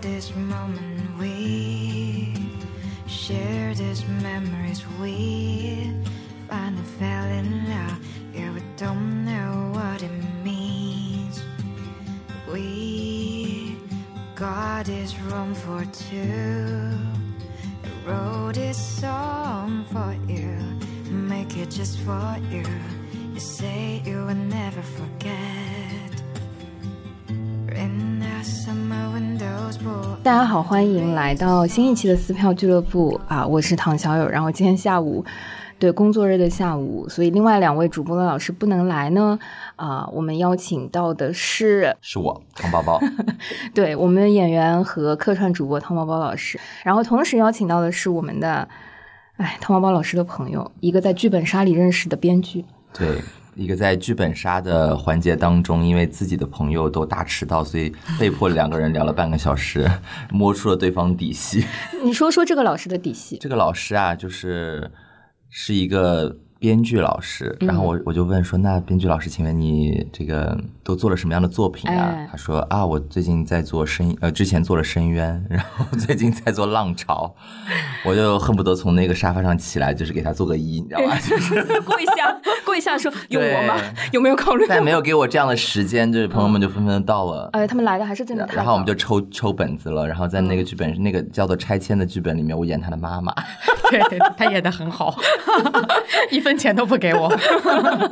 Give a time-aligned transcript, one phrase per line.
[0.00, 2.34] this moment we
[3.06, 5.92] share these memories we
[6.48, 7.98] finally fell in love.
[8.32, 11.42] Yeah we don't know what it means.
[12.50, 13.76] We
[14.34, 16.96] got this room for two.
[17.84, 20.56] I wrote this song for you
[21.12, 22.64] make it just for you
[30.24, 33.44] 大家好，欢迎来到新一期的撕票俱乐部啊！
[33.44, 34.28] 我是唐小友。
[34.28, 35.24] 然后今天下午，
[35.80, 39.36] 对工作日的下午，所以另外两位主播的老师不能来呢。
[39.74, 43.00] 啊，我们邀请到的是，是我汤包包，
[43.74, 46.56] 对我们的演员和客串主播汤包包老师。
[46.84, 48.68] 然后同时邀请到的是我们的，
[49.38, 52.64] 哎，汤包包老师的朋友，一个在剧本杀里认识的编剧。
[52.92, 53.20] 对，
[53.54, 59.90] 一个在剧本杀的环节当中，因为自己的朋友都大迟到，所以被迫两个人聊了半个小时，
[60.32, 61.64] 摸出了对方底细。
[62.02, 63.36] 你说说这个老师的底细。
[63.40, 64.90] 这个老师啊，就是
[65.50, 72.14] 是一个编剧老师，然后我我就问说，那编剧老师，请问你这个都做了什么样的作品啊？
[72.14, 77.34] 哎他说啊，我最近在做深呃，之前做了深渊， 然后最近在做浪潮，
[78.04, 81.18] 我就恨不得从那个沙发上起来，就是给他做个揖，你知道吧？
[81.18, 83.74] 就 是 跪下，跪下说有我吗？
[84.12, 84.64] 有没有考虑？
[84.68, 87.50] 但没有给我这样的时间，就是朋友们就纷纷的到了。
[87.54, 88.48] 哎，他们来的还是真的。
[88.54, 93.34] 然后我们就抽抽本子了，然后在那个剧本、那个叫做拆迁的剧本里面，我演他的妈妈。
[93.90, 94.00] 对
[94.38, 95.14] 他演的很好，
[96.30, 97.32] 一分钱都不给我。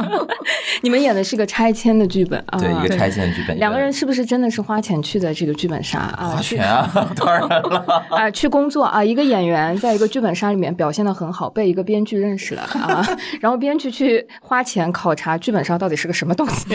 [0.82, 2.58] 你们演的是个拆迁的剧本啊？
[2.58, 3.58] 对，一个拆迁的剧本。
[3.58, 6.28] 两个人是不是真的是花钱去的这个剧本杀啊？
[6.34, 8.04] 花去钱啊， 当然了。
[8.10, 9.04] 啊，去工作啊！
[9.04, 13.06] 一个演员在一个剧本杀里面表现的很好，被一个编剧认识了啊，
[13.40, 16.66] 然后编剧去花钱考察剧本杀到底是个什么东西。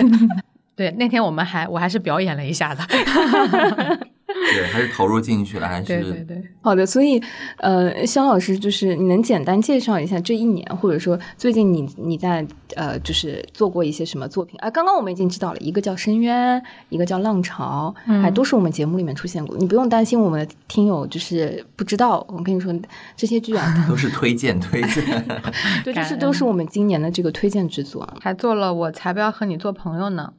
[0.75, 2.83] 对，那天我们还我还是表演了一下的。
[4.53, 7.21] 对，还是投入进去了，还是对对对，好的，所以
[7.57, 14.69] 呃，肖老师就是你能简单介绍一下这一年，或者说最近你你在呃就是做过一些什么作品啊？
[14.69, 16.59] 刚刚我们已经知道了，一个叫《深渊》，
[16.89, 19.57] 一个叫《浪潮》，还都是我们节目里面出现过。
[19.57, 22.73] 你不用担心我们的听友就是不知道，我跟你说
[23.15, 25.25] 这些剧啊， 都是推荐推荐。
[25.85, 28.17] 对，就是都是我们今年的这个推荐之作啊。
[28.19, 30.33] 还做了我才不要和你做朋友呢，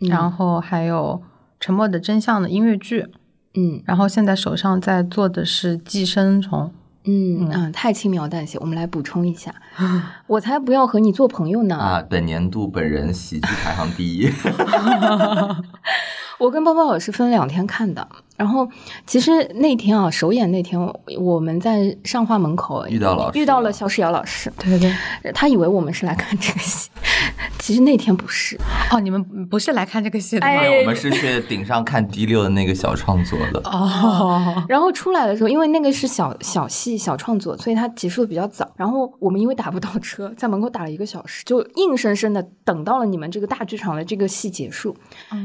[0.00, 1.22] 嗯然后还有
[1.60, 3.06] 《沉默的真相》的音乐剧，
[3.54, 6.72] 嗯然后现在手上在做的是《寄生虫
[7.06, 8.58] 嗯嗯，太轻描淡写。
[8.58, 9.54] 我们来补充一下，
[10.26, 11.76] 我才不要和你做朋友呢。
[11.76, 14.30] 啊，本年度本人喜剧排行第一。
[16.40, 18.68] 我跟包包老师分两天看的，然后
[19.06, 20.80] 其实那天啊，首演那天，
[21.18, 24.50] 我们在上画门口遇到了遇到了肖世尧老师，》。
[24.58, 24.90] 对对
[25.22, 25.32] 对。
[25.32, 26.90] 他以为我们是来看这个戏，
[27.58, 28.58] 其实那天不是。
[28.90, 30.52] 哦，你们不是来看这个戏的吗？
[30.52, 33.60] 哎对，我们是去顶上看第六的那个小创作的。
[33.64, 38.70] 哦，然后出来的时候，因为那个是小小戏小创作，所以它结束的比较早。
[38.76, 44.96] 然后我们因为打不到车，在门口打了一个小时，就硬生生的等到了你们这个大剧场的这个戏结束。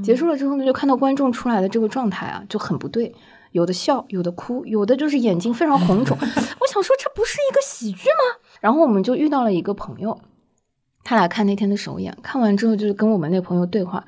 [0.03, 3.13] 结束了之后呢，就看到观众出来的这个状态啊，就很不对。
[3.51, 6.16] 有的笑，有的哭，有的就是眼睛非常红肿。
[6.22, 8.40] 我想说，这不是一个喜剧吗？
[8.62, 10.22] 然后我们就遇到了一个朋友，
[11.03, 14.06] 他俩看那天的首演，看完之后就是跟我们那朋友对话，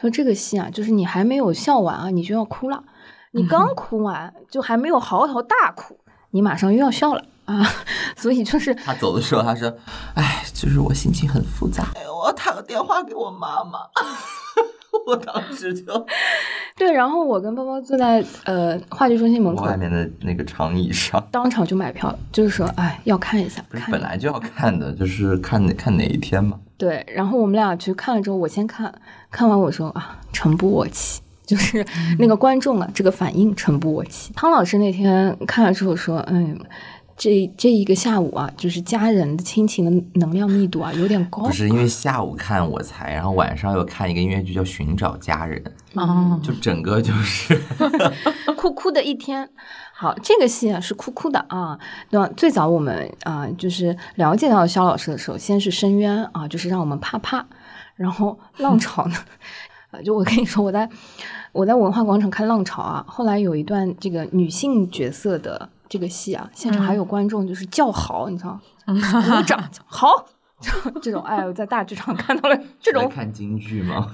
[0.00, 2.84] 说这个戏啊，就是你还没有笑完啊，你就要哭了。
[3.32, 5.98] 你刚哭完，就还没有嚎啕大哭，
[6.30, 7.66] 你马上又要笑了啊！
[8.16, 9.76] 所以就是他走的时候，他说
[10.14, 13.80] ：“哎，就是我心情很复杂，哎，我要打个电话给我妈妈。”
[15.06, 16.06] 我当时就
[16.76, 26.58] 对，然后我跟包包坐在呃话剧中心门口，外面的那个长椅上，当场就买票，就是说，哎，要看一下，不是看本来就要看的，就是看哪看哪一天嘛。
[26.76, 28.92] 对，然后我们俩去看了之后，我先看，
[29.30, 31.84] 看完我说啊，诚不我欺，就是
[32.18, 34.32] 那个观众啊，这个反应诚不我欺。
[34.34, 36.58] 汤老师那天看了之后说，嗯。
[37.16, 41.52] 这这一个下午啊，就是家人的亲情的能量密度啊，有点高不。
[41.52, 45.62] 是因为下午看我才，然后晚上又看一个音乐剧叫《寻找家人》，
[46.00, 47.60] 哦，就整个就是
[48.56, 49.48] 哭哭的一天。
[49.96, 51.78] 好，这个戏啊是哭哭的啊。
[52.10, 57.46] 那最早我们啊、就是了解到肖老师的时候，先是深渊啊，就是让我们怕怕，
[57.94, 59.16] 然后浪潮呢，
[59.92, 60.88] 呃，就我跟你说，我在
[61.52, 68.58] 我在文化广场看浪潮啊，后来有一段这个女性角色的这个戏啊，现场还有观众就是叫好，你知道？
[68.86, 70.26] 鼓掌好。
[71.02, 74.10] 这种哎，我在大剧场看到了这种看京剧吗？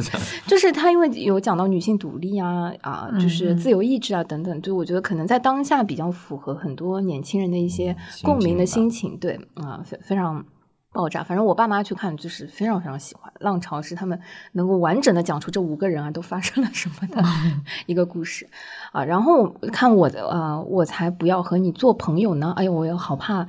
[0.49, 10.44] 就是他因为有讲到女性独立啊啊，就是嗯自由意志啊等等，就我觉得可能在当下比较符合很多年轻人的一些共鸣的心情，对啊，非非常
[10.92, 11.22] 爆炸。
[11.22, 13.32] 反正我爸妈去看就是非常非常喜欢。
[13.38, 14.20] 浪潮是他们
[14.52, 17.22] 能够完整的讲出这五个人啊都发生了什么的
[17.87, 18.48] 一个故事
[18.92, 19.04] 啊。
[19.04, 22.52] 然后看我的呃，我才不要和你做朋友呢。
[22.56, 23.46] 哎呦，我又好怕。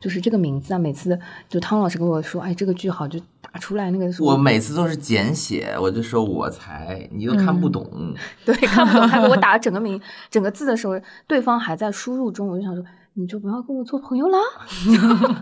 [0.00, 4.10] 就是这个名字啊，每次就汤老师跟我说，哎，这个句号就打出来那个。
[4.24, 8.14] 我每次都是简写，我就说我才，你又看不懂。
[8.42, 9.06] 对，看不懂。
[9.06, 10.00] 他给我打整个名、
[10.30, 12.82] 整个字的时候，对方还在输入中，我就想说，
[13.14, 14.38] 你就不要跟我做朋友啦。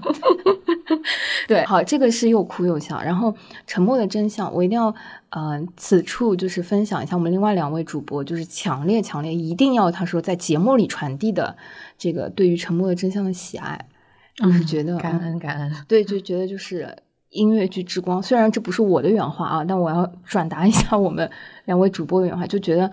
[1.47, 3.01] 对，好，这个是又哭又笑。
[3.03, 3.35] 然后
[3.67, 4.95] 沉默的真相，我一定要，
[5.31, 11.57] 呃，此处就是分享一下我们另外两位主播，就是强烈强烈一定要他说在节目里传递的
[11.97, 13.89] 这个对于沉默的真相的喜爱。
[14.37, 16.97] 就是觉得感恩感恩，对，就觉得就是
[17.29, 18.23] 音乐剧之光。
[18.23, 21.29] 虽然这不是我的原话啊，但我要转达一下我们
[21.65, 22.89] 两位主播的原话，就觉得，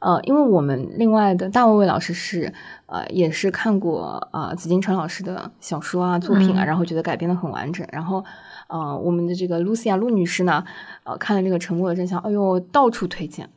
[0.00, 2.52] 呃，因为我们另外的大卫卫老师是，
[2.86, 7.86] 呃，也是看过啊紫金陈老师的小说啊作品啊，然后觉得改编的很完整。
[7.92, 8.24] 然后，
[8.68, 10.64] 呃，我们的这个露西亚陆女士呢，
[11.04, 13.48] 呃，看了这个《沉默的真相》，哎呦，到处推荐，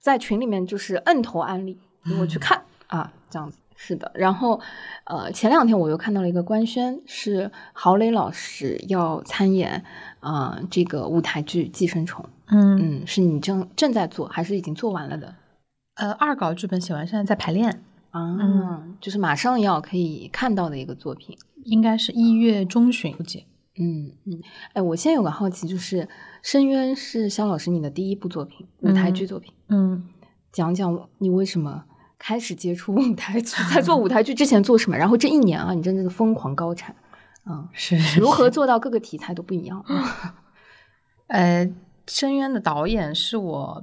[0.00, 1.78] 在群里面就是摁头安利，
[2.20, 3.58] 我去看啊，这样子。
[3.82, 4.60] 是的，然后，
[5.04, 9.82] 呃，前两天我又看到了一个官宣，是郝蕾老师要参演
[10.20, 12.22] 啊这个舞台剧《寄生虫》。
[12.48, 15.34] 嗯嗯，是你正正在做，还是已经做完了的？
[16.00, 23.44] 呃，二稿剧本写完，现在在排练啊，就是马上要可以看到的一个作品，应该是一月中旬估计。
[23.78, 24.40] 嗯嗯，
[24.72, 26.02] 哎，我现在有个好奇，就是
[26.42, 29.52] 《深渊》是肖老师你的第一部作品，舞台剧作品。
[29.68, 30.08] 嗯，
[30.50, 31.84] 讲讲你为什么？
[32.18, 34.96] 开始接触舞台剧， 在做舞台剧之前做什么？
[34.96, 36.94] 然后这一年啊，你真的是疯狂高产，
[37.46, 39.84] 嗯，是如何做到各个题材都不一样？
[41.28, 41.70] 呃，
[42.06, 43.82] 深渊的导演是我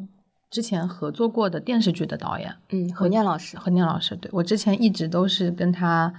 [0.49, 6.13] 之前合作过的电视剧的导演，嗯，何念老师，何念老师，对我之前一直都是跟他，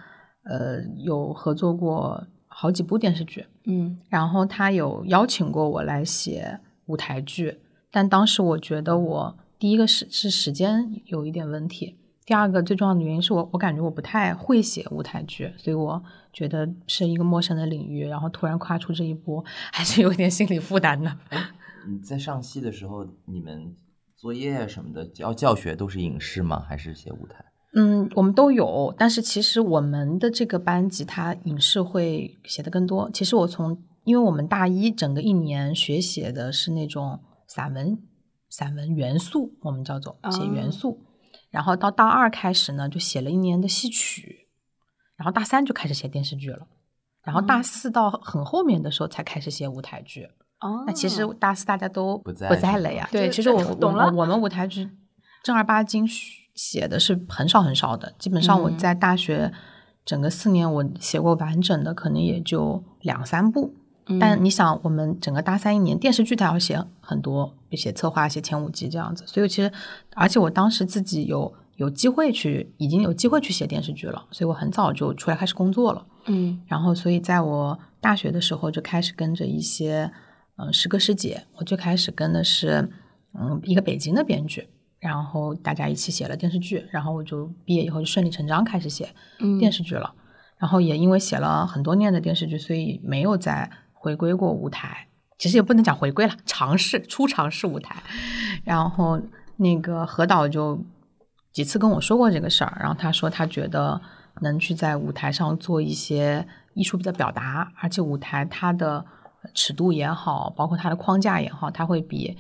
[0.45, 7.59] 呃，有合作过好几部电视剧，嗯，然后他有邀请过我来写舞台剧，
[7.91, 11.97] 但当时我觉得我第一个是是时间有一点问题。
[12.27, 19.43] 第二个最重要的原因是我，我感觉我不太会写舞台剧，所以我觉得是一个陌生的领域，然后突然跨出这一步，
[19.73, 21.11] 还是有点心理负担的。
[21.87, 23.75] 你在上戏的时候，你们
[24.19, 26.65] 作业什么的教教学都是影视吗？
[26.69, 27.45] 还是写舞台？
[27.75, 33.09] 嗯，我们都有，但是其实我们的这个班级，它影视会写的更多。
[33.13, 37.97] 其实我从，因为我们大一整个一年学写的是那种散文，
[38.49, 40.99] 散文元素，我们叫做写元素。
[41.51, 44.49] 然后到大二开始呢，就写了一年的戏曲，
[45.15, 46.67] 然后大三就开始写电视剧了，
[47.23, 50.29] 然后大四到很后面的时候才开始写舞台剧。
[50.61, 53.09] 哦，那其实大四大家都不在不在了呀。
[53.13, 54.13] 对，其实我懂了。
[54.13, 54.89] 我们舞台剧
[55.43, 56.07] 正儿八经
[56.55, 59.53] 写的是很少很少的，基本上我在大学
[60.05, 63.75] 整个四年我写过完整的可能也就两三部。
[64.19, 69.23] 但你想，我们整个大三一年电视剧，它要写很多，写策划、写前五集这样子。
[69.27, 69.71] 所以其实，
[70.15, 74.25] 而且我当时自己有有机会去，已经有机会去写电视剧了。
[74.31, 76.07] 所以我很早就出来开始工作了。
[76.25, 80.11] 嗯，然后所以在我大学的时候就开始跟着一些
[80.59, 82.89] 嗯师哥师姐，我最开始跟的是
[83.33, 84.69] 嗯一个北京的编剧，
[85.01, 89.09] 然后大家一起写了电视剧，然后我就毕业以后就顺理成章开始写
[89.59, 90.15] 电视剧了。
[90.59, 93.71] 然后也因为写了很多年的电视剧，所以没有再。
[94.01, 98.01] 回归过舞台，其实也不能讲回归了，尝试初尝试舞台。
[98.63, 99.21] 然后
[99.57, 100.81] 那个何导就
[101.53, 104.01] 几次跟我说过这个事儿，然后他说他觉得
[104.41, 109.05] 能去在舞台上做一些艺术的表达，而且舞台它的
[109.55, 112.37] 尺度也好，包括它的框架也好，它会比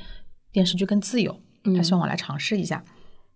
[0.52, 1.38] 电视剧更自由。
[1.76, 2.82] 他希望我来尝试一下。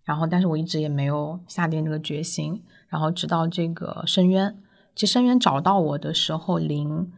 [0.04, 2.62] 然后，但是我一直也没有下定这个决心。
[2.88, 4.56] 然后直到这个深渊，
[4.94, 7.12] 其实深渊找到我的时候，零。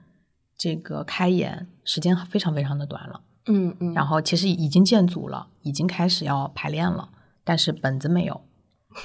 [0.57, 7.09] 这个开演时间非常非常的短了，嗯嗯，然后其实已经建组了，已经开始要排练了，
[7.43, 8.41] 但是本子没有，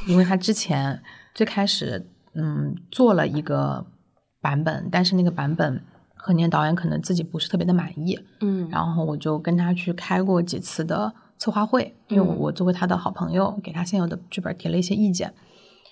[0.08, 1.02] 因为他之前
[1.34, 3.84] 最开始嗯做了一个
[4.40, 5.84] 版本，但是那个版本
[6.22, 15.34] 何年导演可能自己不是特别的满意，嗯，然后我就跟他去开过几次的策划会，因为我作为他的好朋友，给他现有的剧本提了一些意见，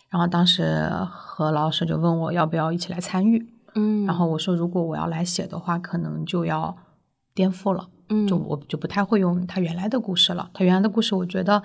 [0.10, 3.48] 然后当时何老师就问我要不要一起来参与。
[3.80, 6.76] 嗯，然后我说，如果我要来写的话，可能就要
[7.36, 10.50] 颠覆了，嗯，就我就不太会用他原来的故事了。
[10.54, 11.62] 他原来的故事，我觉得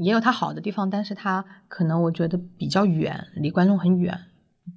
[0.00, 4.18] 也有他好的地方，但是他可能我觉得比较远，离观众很远，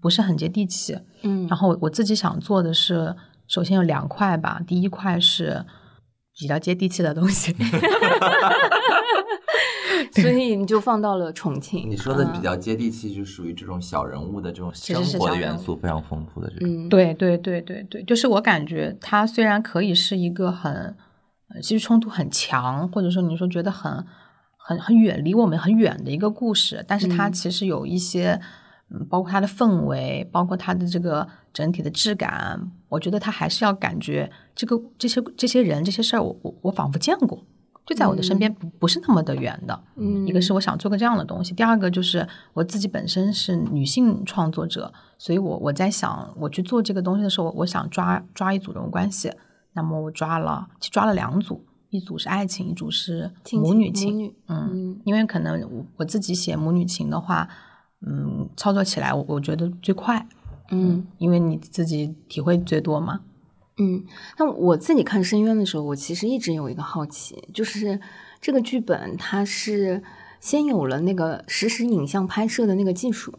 [0.01, 0.97] 不是很接地气。
[1.23, 3.15] 嗯，然后我自己想做的是，
[3.47, 5.65] 首先有两块吧，第一块是
[6.37, 7.55] 比较接地气的东西。
[10.13, 11.89] 所以你就放到了重庆。
[11.89, 16.67] 你说的比嗯较接地气，就属于这种小人物的这种生活的元素非常丰富的这种。
[16.67, 20.95] 嗯，对对对对对，就是我感觉它虽然可以是一个很，
[21.53, 24.05] 呃其实冲突很强，或者说你说觉得很
[24.57, 28.39] 很很远离我们很远的一个故事，但是它嗯其实有一些，
[28.91, 37.43] 嗯，包括它的氛围，包括它的这个整体的质感，我觉得它还是要感觉这个这些这些人这些事儿，我我我仿佛见过。
[37.85, 39.83] 就在我的身边，不不是那么的远的。
[39.95, 49.31] 嗯一个是我想做个这样的东西，第二个就是我自己本身是女性创作者，所以我我在想，我去做这个东西的时候，我想抓抓一组人物关系。
[49.73, 54.13] 那么我抓了，去抓了两组，一组是爱情，一组是母女情。
[54.13, 57.49] 母女嗯，嗯因为可能我我自己写母女情的话，
[58.05, 60.27] 嗯，操作起来我我觉得最快，
[60.71, 63.21] 嗯因为你自己体会最多嘛。
[63.77, 64.03] 嗯，
[64.37, 67.99] 那我自己看《深渊》的时候，我其实一直有一个好奇，就是
[68.41, 70.03] 这个剧本它是
[70.41, 73.33] 先有了那个实时影像拍摄的那个技术，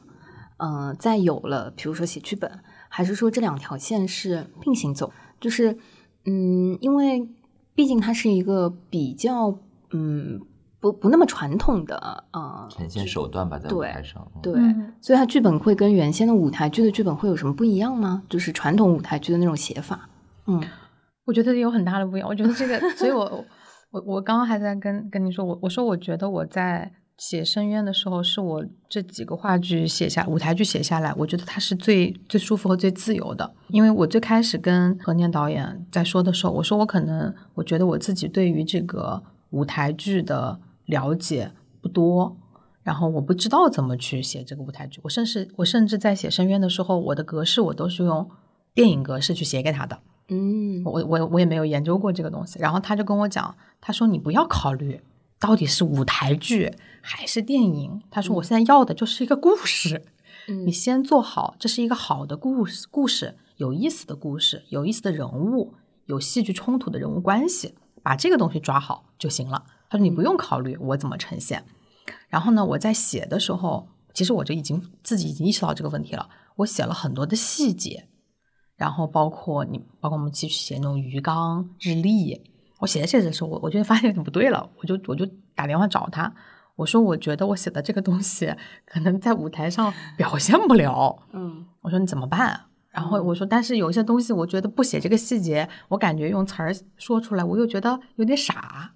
[0.56, 5.12] 呃，再有了比如说写剧本，还是说这两条线是并行走？
[5.38, 5.76] 就是
[6.24, 7.28] 嗯，因为
[7.74, 9.58] 毕竟它是一个比较
[9.90, 10.40] 嗯
[10.80, 14.26] 不不那么传统的呃呈现手段吧，在舞台上。
[14.34, 18.22] 嗯对，嗯所以它剧本会跟原先的舞台剧的剧本会有什么不一样吗？
[18.28, 20.08] 就是传统舞台剧的那种写法。
[20.46, 20.60] 嗯
[21.26, 22.28] 我觉得有很大的不一样。
[22.28, 23.44] 我觉得这个，所以我
[23.90, 33.48] 我我刚刚还在跟跟你说，我我说我觉得我在写《深渊》的时候，是我这几个话剧写下舞台剧写下来，我觉得它是最最舒服和最自由的。
[33.68, 40.58] 因为我最开始跟何念导演在说的时候，我说我可能我觉得我自己对于这个舞台剧的
[40.90, 42.36] 了解不多。
[42.82, 48.28] 然后我不知道怎么去写这个舞台剧，我甚至我甚至在写《深渊》的时候，我的格式我都是用
[48.74, 50.00] 电影格式去写给他的。
[50.28, 52.58] 嗯我我我也没有研究过这个东西。
[52.58, 55.00] 然后他就跟我讲，他说你不要考虑
[55.38, 60.02] 到底是舞台剧还是电影，他说我现在要的就是一个故事，
[60.48, 65.74] 嗯你先做好，这是一个好的故事，故事有意思的故事，有意思的人物，
[66.06, 69.64] 有戏剧冲突的人物关系，把这个东西抓好就行了。
[69.90, 71.62] 他说你不用考虑我怎么呈现。
[72.28, 76.28] 然后呢，我在写的时候，其实我就已经自己已经意识到这个问题了。
[76.56, 78.06] 我写了很多的细节，
[78.76, 82.40] 然后包括你，包括我们继续写那种鱼缸、日历。
[82.78, 86.32] 我写着写着的时候，我我就发现不对了，我就我就打电话找他，
[86.76, 88.54] 我说我觉得我写的这个东西
[88.86, 92.58] 可能在舞台上表现不了，嗯我说你怎么办？
[92.90, 98.92] 然后我说，但是有一些东西，我觉得不写这个细节，我感觉用词儿说出来，我又觉得有点傻。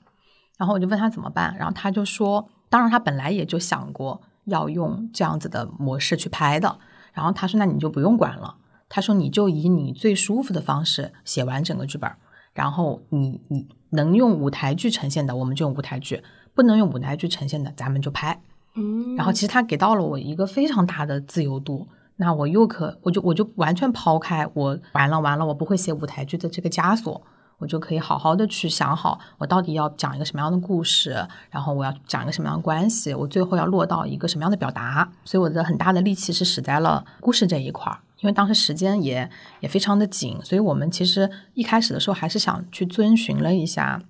[0.56, 6.78] 然后我就问他怎么办，然后他就说，当然他本来也就想过要用这样子的模式去拍的。
[7.12, 8.56] 然后他说，那你就不用管了。
[8.88, 12.10] 他说，你就以你最舒服的方式写完整个剧本，
[12.52, 16.18] 然后你你能用舞台剧呈现的，我们就用舞台剧；
[16.54, 18.40] 不能用舞台剧呈现的，咱们就拍。
[18.74, 27.22] 嗯，然后其实他给到了我一个非常大的自由度，那我又可我就我就完全抛开我完了完了，我不会写舞台剧的这个枷锁，
[27.58, 37.98] 我就可以好好的去想好我到底要讲一个什么样的故事，然后我要讲一个什么样的关系，我最后要落到一个什么样的表达，所以我的很大的力气是使在了故事这一块儿。
[38.20, 39.28] 因为当时时间也
[39.60, 44.00] 也非常的紧，所以我们其实一开始的时候还是想去遵循了一下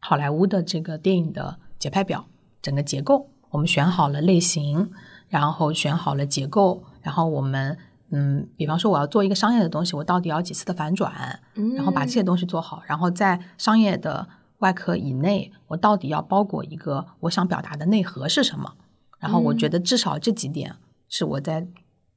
[0.00, 2.24] 好莱坞的这个电影的节拍表，
[2.60, 4.90] 整个结构，我们选好了类型，
[5.28, 7.78] 然后选好了结构，然后我们
[8.14, 11.40] 嗯，比方说我要做一个商业的东西，我到底要几次的反转，
[11.74, 14.28] 然后把这些东西做好，然后在商业的
[14.58, 18.74] 外壳以内，我到底要包裹一个我想表达的内核是什么？
[19.18, 20.74] 然后我觉得至少这几点
[21.08, 21.66] 是我在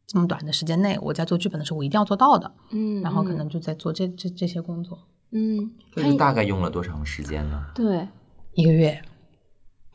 [0.05, 2.51] 这么短的时间内，我在做剧本的时候我一定要做到的。
[2.71, 4.99] 嗯，然后可能就在做这这这些工作，
[5.31, 7.65] 嗯，这个大概用了多长时间呢？
[7.73, 8.07] 对，
[8.53, 9.01] 一个月。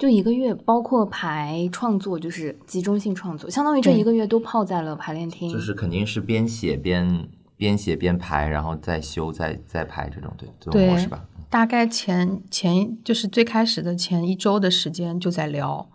[0.00, 5.52] 就一个月，包括排创作，就是集中性创作，相当于这一个月都泡在了排练厅。
[5.52, 7.28] 就是肯定是边写边
[7.58, 11.22] 边写边排，然后再修再再排这种对这种模式吧。
[11.50, 15.86] 大概前前就是最开始的前一周的时间就在聊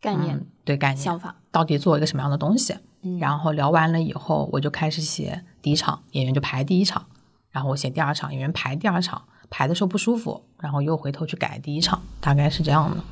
[0.00, 1.34] 概念、嗯对概念想法。
[1.50, 2.76] 到底做一个什么样的东西。
[3.02, 7.04] 嗯然后聊完了以后，我就开始写第一场，演员就排第一场，
[7.50, 13.02] 然后我写第二场，演员排第二场，排的时候不舒服，然后又回头去改第一场，大概是这样的。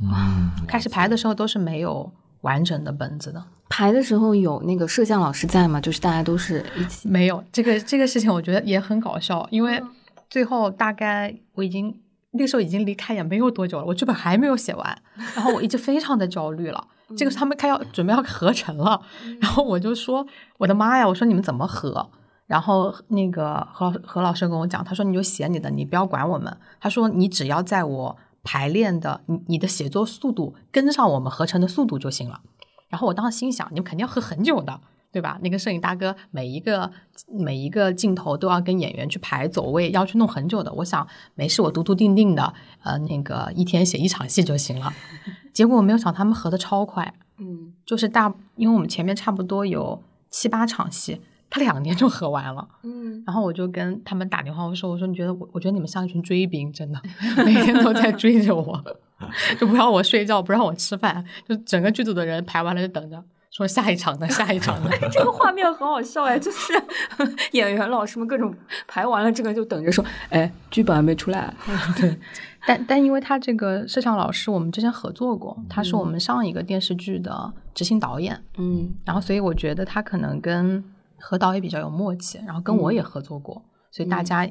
[0.00, 2.10] 嗯，开始排的时候都是没有
[2.42, 5.80] 完整的本子的，排的时候有那个摄像老师在吗？
[5.80, 7.08] 就是大家都是一起。
[7.08, 9.82] 没有这个这个事情，我觉得也很搞笑，因为
[10.28, 11.96] 最后大概我已经
[12.32, 14.98] 那时候已经离开也没有多久了，我剧本还没有写完，
[15.34, 16.86] 然后我一直非常的焦虑了。
[17.16, 19.00] 这个是他们开要准备要合成了，
[19.40, 20.26] 然后我就说
[20.58, 22.10] 我的妈呀，我说你们怎么合？
[22.46, 26.54] 然后那个何老何老师跟我讲，他说你就写你的，你不要管我们。
[26.78, 32.40] 他说你只要在我排练的你你的写作速度跟上我们合成的速度就行了。
[32.88, 34.80] 然后我当时心想，你们肯定要合很久的。
[35.14, 35.38] 对吧？
[35.42, 36.90] 那个摄影大哥每一个
[37.28, 40.72] 每一个镜头都要跟演员去排走位，要去弄很久的。
[40.72, 44.92] 我想没事，我笃笃定定的，呃，那个一天写一场戏就行了。
[45.54, 51.20] 结果我没有想他们合的超快，嗯，就是大，因为我们前面差不多有七八场戏，
[51.54, 52.66] 他两年就合完了。
[52.82, 57.00] 嗯，然后我就跟他们打电话，我说：“我说你觉得我，我觉得你们像一群追兵，真的
[57.46, 58.84] 每天都在追着我，
[59.56, 63.22] 就不让我睡觉，不让我吃饭，就整个剧组的人排完了就等着。”
[63.54, 66.72] 说下一场的，下一场的，这个画面很好笑哎，就是
[67.52, 68.52] 演员老师们各种
[68.88, 71.54] 排完了，这个就等着说，哎，剧本还没出来。
[71.96, 72.18] 对，
[72.66, 80.82] 但但因为他这个摄像老师，我们之前合作过，他是我们上一个电视剧的执行导演，嗯，然后所以我觉得他可能跟
[81.26, 84.46] 何导演比较有默契，然后跟我也合作过，所以大家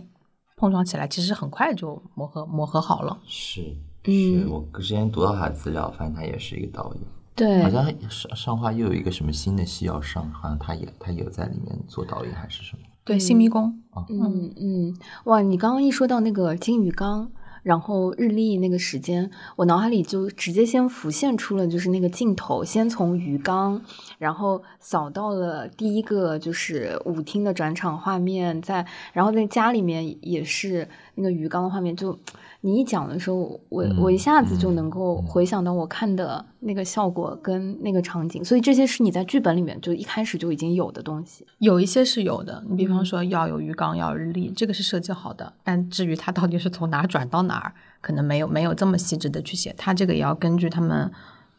[0.57, 3.19] 碰撞起来其实很快就磨合磨合好了。
[3.27, 3.61] 是，
[4.03, 7.03] 是我之前读到他的资料，发现他也是一个导演。
[7.35, 12.83] 对，好像上上画又有一个什么新的戏要上，好像他也他也在里面做导演还是什么？
[13.03, 13.79] 对，新迷宫。
[14.09, 17.31] 嗯嗯，哇，你刚刚一说到那个金鱼缸，
[17.63, 23.81] 然后日历那个时间，我脑海里就直接先浮现出了就是那个镜头，先从鱼缸，
[24.19, 32.17] 然后扫到了第一个就是舞厅的转场画面，在然后在家里面也是那个鱼缸的画面就。
[32.65, 41.45] 你一讲的时候，我我一下子就能够回想到我看的那个效果跟那个场景，所以这些是你在剧本里面就一开始就已经有的东西。
[41.57, 45.51] 有一些是有的，你比方说要有鱼缸，要有日历，这个是设计好的。
[45.61, 51.11] 但至于它到底是从哪转到哪儿，可能没有没有这么细致的去写，它这个也要根据他们。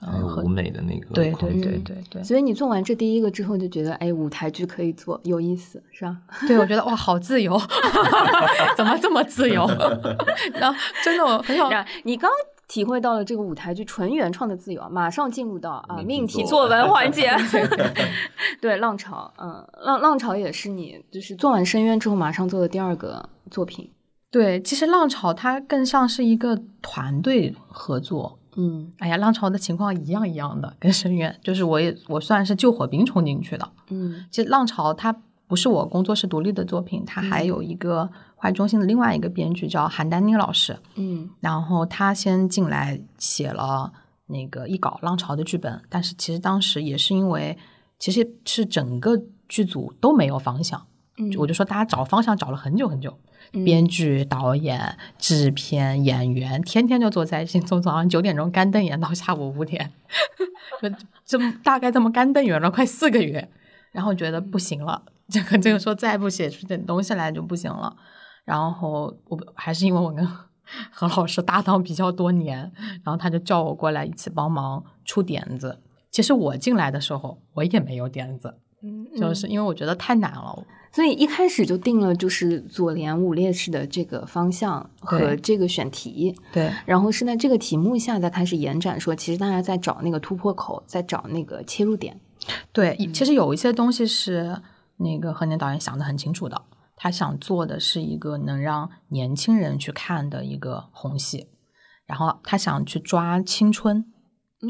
[0.05, 6.17] 还有舞美的那个，对对对对对，所以你做完这第一个之后，就觉得哎，舞台剧可以做，有意思，是吧？
[6.47, 7.61] 对，我觉得哇，好自由，
[8.77, 9.67] 怎么这么自由？
[10.55, 12.31] 然后真的我很想，你刚
[12.69, 17.31] 体会到了这个舞台剧纯原创的自由，马上进入到啊命题作文环节。
[18.61, 23.91] 对，浪潮，嗯，浪浪潮也是你就是做完深渊之后马上做的第二个作品。
[24.31, 28.39] 对，其实浪潮它更像是一个团队合作。
[28.57, 33.71] 嗯，哎呀，浪潮的情况一样一样的，跟深渊，就是我也我算是救火兵冲进去的。
[33.91, 35.15] 嗯，其实浪潮它
[35.47, 40.79] 不是我工作室独立的作品，它还有一个华语中心的另外一个编剧叫韩丹妮老师。
[40.95, 43.93] 嗯，然后他先进来写了
[44.27, 47.59] 那个一稿浪潮的剧本，但是其实当时也是因为
[47.99, 53.19] 其实是整个剧组都没有方向，嗯，我就说大家找方向找了很久很久。
[53.53, 59.93] 编剧、导演、制片、演员，天天就坐在一起，从早上九点钟干瞪眼到下午五点，
[60.83, 60.91] 就
[61.25, 63.49] 这么大概这么干瞪眼了快四个月，
[63.93, 67.95] 然后觉得不行了，这个这个说再不写出点东西来就不行了，
[68.45, 70.27] 然后我还是因为我跟
[70.91, 72.73] 何老师搭档比较多年，
[73.05, 75.81] 然后他就叫我过来一起帮忙出点子。
[76.11, 80.67] 其实我进来的时候我也没有点子，嗯，就是因为我觉得太难了。
[80.93, 92.21] 所以一开始就定了就是左联五列式的这个方向和这个选题，对，然后是在这个题目下再开始延展，说其实大家在找那个突破口，在找那个切入点。
[92.73, 94.61] 对，其实有一些东西是
[94.99, 96.63] 那个何年导演想的很清楚的，
[96.95, 101.49] 他想做的是一个能让年轻人去看的一个红戏，
[102.07, 104.05] 然后他想去抓青春。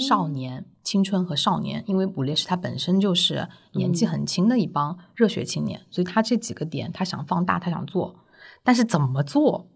[0.01, 8.15] 少年、青春和少年，因为捕猎师他本身就是年纪很轻的一帮热血青年，所以他这几个点他想放大，他想做，
[8.63, 9.67] 但是怎么做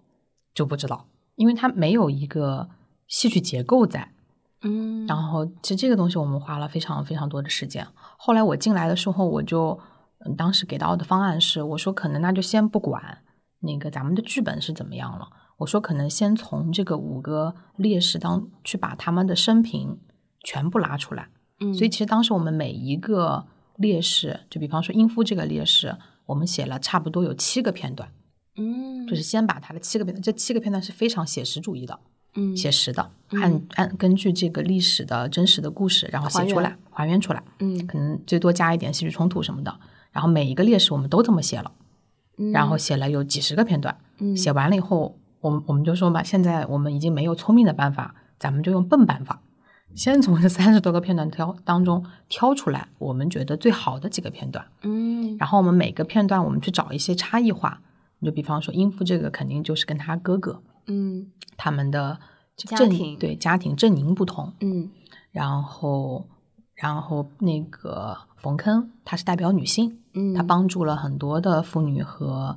[0.54, 2.68] 就不知道，因为他没有一个
[3.06, 4.12] 戏剧结构在。
[4.62, 7.86] 嗯，然后其实这个东西我们花了非常非常多的时间。
[8.18, 9.78] 后来我进来的时候，我就
[10.26, 13.22] 嗯，当时给到的方案是，我说可能那就先不管
[13.60, 20.00] 那个咱们的剧本是怎么样了，我说可能先从这个五个烈士当去把他们的生平。
[20.44, 21.28] 全部拉出来，
[21.60, 23.46] 嗯，所以其实当时我们每一个
[23.76, 25.96] 烈士，就比方说英夫这个烈士，
[26.26, 28.10] 我们写了差不多有七个片段，
[28.56, 31.98] 嗯，就是先把他的七个片段，这七个片段是非常写实主义的，
[32.34, 37.20] 嗯，写实的，按按根据这个历史的真实的故事，然后写出来，还原。
[37.20, 39.80] 出来，嗯，可能最多加一点戏剧冲突什么的，
[40.12, 41.72] 然后每一个烈士我们都这么写了，
[42.52, 49.42] 然后写了有几十个片段，嗯，写完了以后，我们我们就说嘛，现在我们已经没有聪明的办法，咱们就用笨办法。
[49.98, 57.80] 先从这三十多个片段挑当中挑出来，我们觉得最好的几个片段，嗯，然后我们每个片段我们去找一些差异化，
[58.20, 62.20] 你就比方说音符这个肯定就是跟他哥哥，嗯，他们的
[62.56, 64.88] 家庭对家庭阵营不同，嗯，
[65.32, 66.28] 然后
[66.76, 70.32] 然后那个冯坑，他是代表女性，嗯。
[70.32, 72.56] 他帮助了很多的妇女和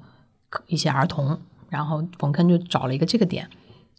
[0.68, 1.40] 一些儿童。
[1.70, 3.50] 然后冯坑就找了一个这个点，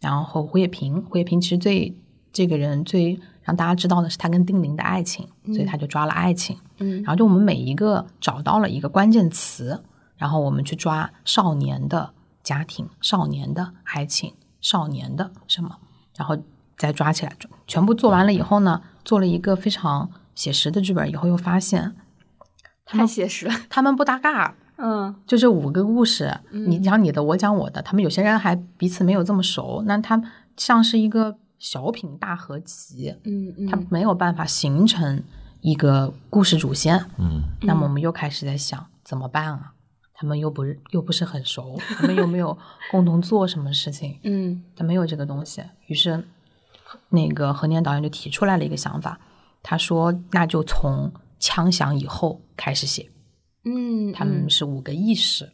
[0.01, 1.97] 然后胡也平，胡也平其实最
[2.31, 6.57] 这个人最让大家知道的是他跟丁玲的爱情，所以他就抓了爱情。
[6.79, 9.83] 嗯然后就我们每一个找到了一个关键词，
[10.17, 15.77] 然后我们去抓少年的家庭、少年的爱情、少年的什么，
[16.17, 16.37] 然后
[16.77, 17.33] 再抓起来，
[17.67, 21.95] 全部做完了以后呢，做了一个非常写实的剧本以后，又发现
[22.85, 23.55] 太写实了。
[23.69, 30.21] 他们不搭嘎，嗯就这五个故事，你讲你的，我讲我的，他们有些人还彼此没有这么熟，那他
[30.57, 35.22] 像是一个小品大合集，嗯嗯它没有办法形成
[35.61, 36.98] 一个故事主线。
[37.18, 39.72] 嗯，那么我们又开始在想怎么办啊？
[40.12, 42.59] 他们又不是又不是很熟，他们又没有
[42.90, 45.62] 共同做什么事情，嗯他没有这个东西。
[45.87, 46.25] 于是，
[47.11, 49.20] 那个何年导演就提出来了一个想法，
[49.62, 53.09] 他说：“那就从枪响以后开始写。
[53.64, 55.53] 嗯，他们是五个意识，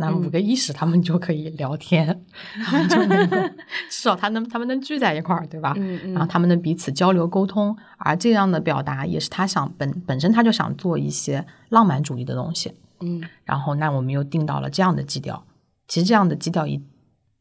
[0.00, 2.24] 那五个意识他们就可以聊天，
[2.64, 3.36] 他们就能够
[3.90, 5.74] 至少他能他们能聚在一块儿，对吧？
[5.76, 12.72] 嗯嗯然后他们能彼此交流沟通，而这样的表达也是他想本本身他就想做一些浪漫主义的东西。
[13.00, 15.44] 嗯然后那我们又定到了这样的基调，
[15.88, 16.82] 其实这样的基调一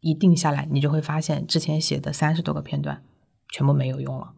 [0.01, 3.01] 一定下来，你就会发现之前写的三十多个片段
[3.49, 4.31] 全部没有用了，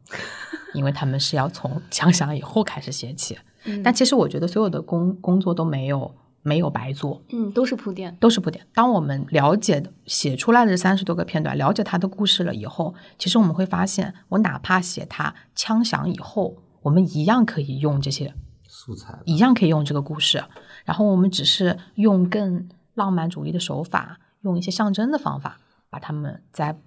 [0.73, 3.37] 因为他们是要从 枪响以后开始写起。
[3.65, 8.15] 嗯但其实我觉得所有的工工作都没有没有白做，嗯都是铺垫。
[8.19, 8.65] 都是铺垫。
[8.73, 18.33] 当我们了解的写出来的三十多个片段，了解他的故事了以后，其实我们会发现，我哪怕写他枪响以后，我们一样可以用这些
[18.67, 20.43] 素材一样可以用这个故事，
[20.85, 26.77] 然后我们只是用更浪漫主义的手法，用一些象征的方法，把他们在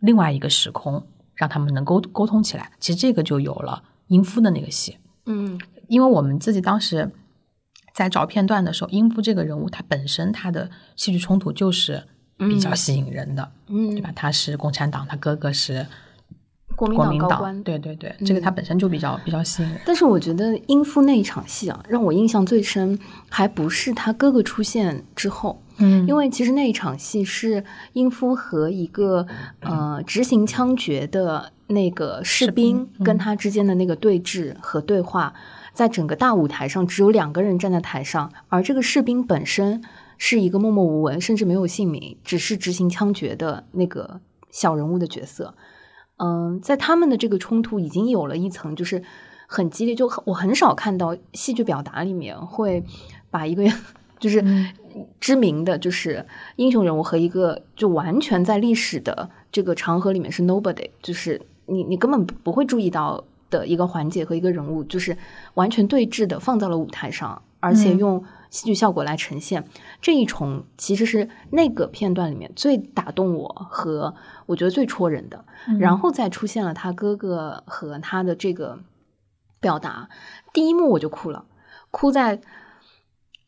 [0.00, 2.70] 另外一个时空让他们能沟沟通起来。
[2.78, 7.10] 其实这个就有了英夫的那个戏，嗯因为我们自己当时
[7.94, 12.02] 在找片段的时候，英夫这个人物他本身他的戏剧冲突就是
[12.36, 14.10] 比较吸引人的，嗯对吧？
[14.14, 15.86] 他是共产党，他哥哥是
[16.74, 17.62] 国民党高官。
[17.62, 19.80] 对对对，这个他本身就比较比较吸引人。
[19.86, 22.98] 但是我觉得英夫那一场戏啊，让我印象最深，
[23.30, 29.24] 还不是他哥哥出现之后，嗯因为其实那一场戏是英夫和一个
[29.60, 35.32] 呃执行枪决的那个士兵跟他之间的那个对峙和对话，
[35.74, 39.82] 在整个大舞台上只有两个人站在台上，而这个士兵本身
[40.16, 45.54] 是一个默默无闻，甚至没有姓名，只是执行枪决的那个小人物的角色。
[46.16, 49.02] 嗯，在他们的这个冲突已经有了一层，就是
[49.48, 52.84] 很激烈，就很我很少看到戏剧表达里面会
[53.30, 53.64] 把一个
[54.20, 54.42] 就是
[55.18, 65.16] 知名的就是英雄人物和一个就完全在历史的这个长河里面是 nobody，就是你你根本不会注意到的一个环节和一个人物，就是
[65.54, 69.64] 完全对峙的放到了舞台上，而且嗯用戏剧效果来呈现。
[70.00, 74.14] 这一重其实是那个片段里面最打动我和
[74.46, 75.44] 我觉得最戳人的。
[75.78, 78.80] 然后再出现了他哥哥和他的这个
[79.60, 80.08] 表达，
[80.52, 81.44] 第一幕我就哭了，
[81.90, 82.40] 哭在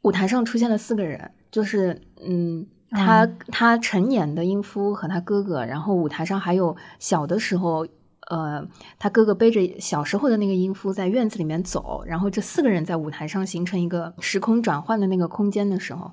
[0.02, 7.86] 舞台上出现了四个人，就是嗯，他、他成年的英夫和他哥哥，然后舞台上还有小的时候。
[8.26, 8.66] 呃，
[8.98, 16.12] 他哥哥背着小时候的那个音符在院子里面走，然后这四个人在舞台上形成一个时空转换的那个空间的时候，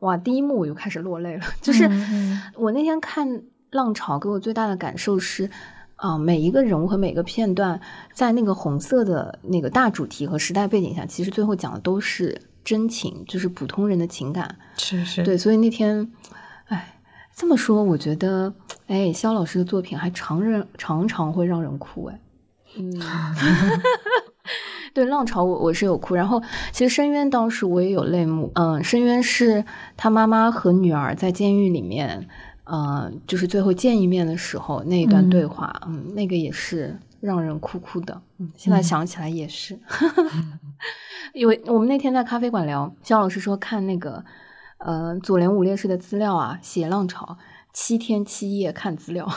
[0.00, 1.44] 哇，第一幕我就开始落泪了。
[1.60, 3.28] 就是嗯我那天看
[3.70, 5.50] 《浪潮》，给我最大的感受是，
[5.96, 7.80] 啊、每一个人物和每个片段，
[8.12, 14.56] 在那个红色的那个大主题和时代背景下，其实最后讲的都是真情，就是普通人的情感。
[14.76, 16.30] 是是，对，所以那天，哎，
[17.40, 18.52] 这么说，我觉得，
[18.86, 22.20] 哎，肖老师的作品还常人常常会让人哭，哎，
[22.76, 23.00] 嗯
[24.92, 29.64] 对，浪潮我我是有哭，然后其实深渊当时我也有泪目，嗯，深渊是
[29.96, 32.28] 他妈妈和女儿在监狱里面，
[32.64, 39.78] 呃，就是最后见一面的时候那一段对话，嗯那个也是让人哭哭的，嗯，现在想起来也是，
[41.32, 44.22] 因为我们那天在咖啡馆聊，肖老师说看那个。
[44.84, 47.38] 呃，左联五烈士的资料啊，写浪潮
[47.72, 49.28] 七天七夜看资料，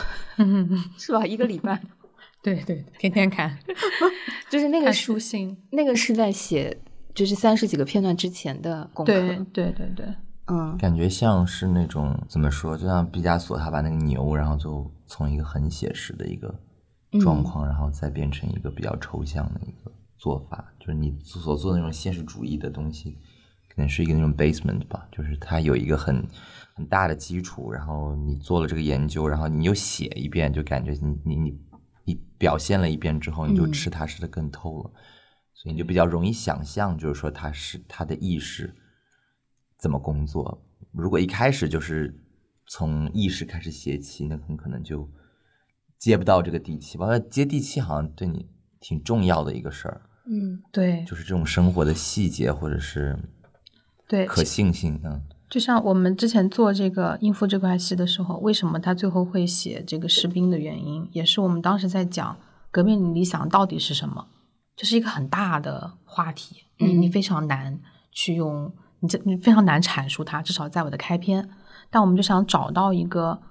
[0.98, 1.26] 是吧？
[1.26, 1.82] 一个礼拜，
[2.42, 3.58] 对对，天天看，
[4.50, 6.78] 就是那个书信，那个是在写，
[7.14, 9.12] 就是三十几个片段之前的功课。
[9.14, 10.06] 对对对对，
[10.48, 16.54] 嗯，感觉像是那种怎么说，就像毕加索他把那个牛，然后就从一个很写实的一个
[17.22, 23.18] 状况，然后再变成一个比较抽象的一个做法，就是你所做的那种现实主义的东西，
[23.76, 26.24] 可能是一个那种 basement 吧，就是它有一个很
[26.76, 31.60] 很大的基础，然后你做了这个研究，然后你又写一遍，就感觉你你你
[32.06, 34.92] 你表现了一遍之后，你就吃它吃的更透了，
[35.54, 38.76] 所以你就比较容易想象，就是说他是他的意识
[39.80, 40.64] 怎么工作。
[40.92, 42.16] 如果一开始就是
[42.68, 45.10] 从意识开始写起，那很可能就
[45.98, 46.98] 接不到这个地气。
[46.98, 48.48] 包括接地气，好像对你
[48.80, 50.02] 挺重要的一个事儿。
[50.26, 53.18] 嗯，对，就是这种生活的细节或者是
[54.14, 62.38] 对可信性，嗯，就像我们之前做这个应付这块戏的时候，为什么他最后会写这个士兵的原因，也是我们当时在讲
[62.70, 64.28] 革命理想到底是什么，
[64.76, 67.80] 这是一个很大的话题，你你非常难
[68.12, 71.50] 去用，你这你非常难阐述它，至少在我的开篇，
[71.90, 73.42] 但我们就想找到一个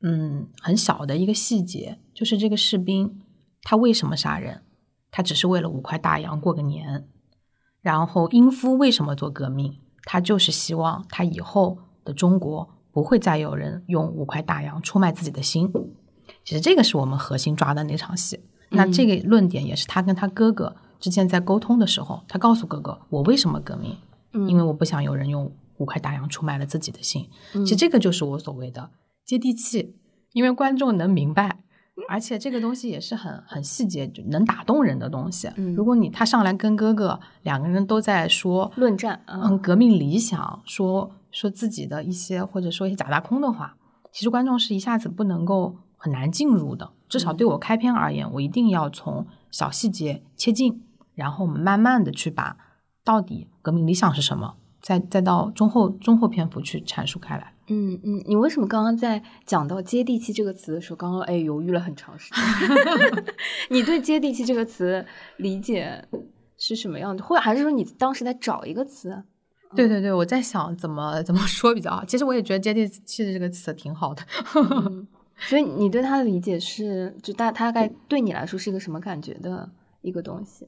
[0.00, 3.20] 嗯很小的一个细节，就是这个士兵
[3.62, 4.62] 他为什么杀人，
[5.10, 7.06] 他只是为了五块大洋过个年。
[7.80, 9.78] 然后英夫为什么做革命？
[10.04, 15.70] 他就是希望他以后的中国不会再有人用五块大洋出卖自己的心。
[16.44, 18.40] 其实这个是我们核心抓的那场戏。
[18.70, 23.96] 那这个论点也是他跟他哥哥之间在沟通的时候，他告诉哥哥：“我为什么革命？
[24.48, 27.28] 因为我不想有人用五块大洋出卖了自己的心。”
[27.64, 28.90] 其实这个就是我所谓的
[29.24, 29.96] 接地气，
[30.32, 31.60] 因为观众能明白。
[32.08, 35.48] 而且这个东西也是很很细节，就能打动人的东西。
[35.56, 43.76] 嗯如果你他上来跟哥哥两个人都在说论战，嗯嗯，革命理想，说说自己的一些或者说一些假大空的话，
[44.12, 46.90] 其实观众是一下子不能够很难进入的。
[47.08, 50.82] 至少对我开篇而言，我一定要从小细节切进，
[51.14, 52.56] 然后我们慢慢的去把
[53.02, 57.54] 到底革命理想是什么，再再到中后中后篇幅去阐述开来。
[57.68, 63.24] 嗯嗯，你为什么刚刚在讲到“接地气”这个词的时候，刚刚哎犹豫了很长时间？
[63.70, 65.04] 你对“接地气”这个词
[65.36, 66.02] 理解
[66.56, 67.22] 是什么样的？
[67.22, 69.22] 或者还是说你当时在找一个词？
[69.76, 72.04] 对对对，我在想怎么怎么说比较好。
[72.04, 74.22] 其实我也觉得“接地气”的这个词挺好的。
[74.56, 75.06] 嗯
[75.40, 80.66] 所以你对它的理解是，就大大概对你来说是一个什么感觉的一个东西？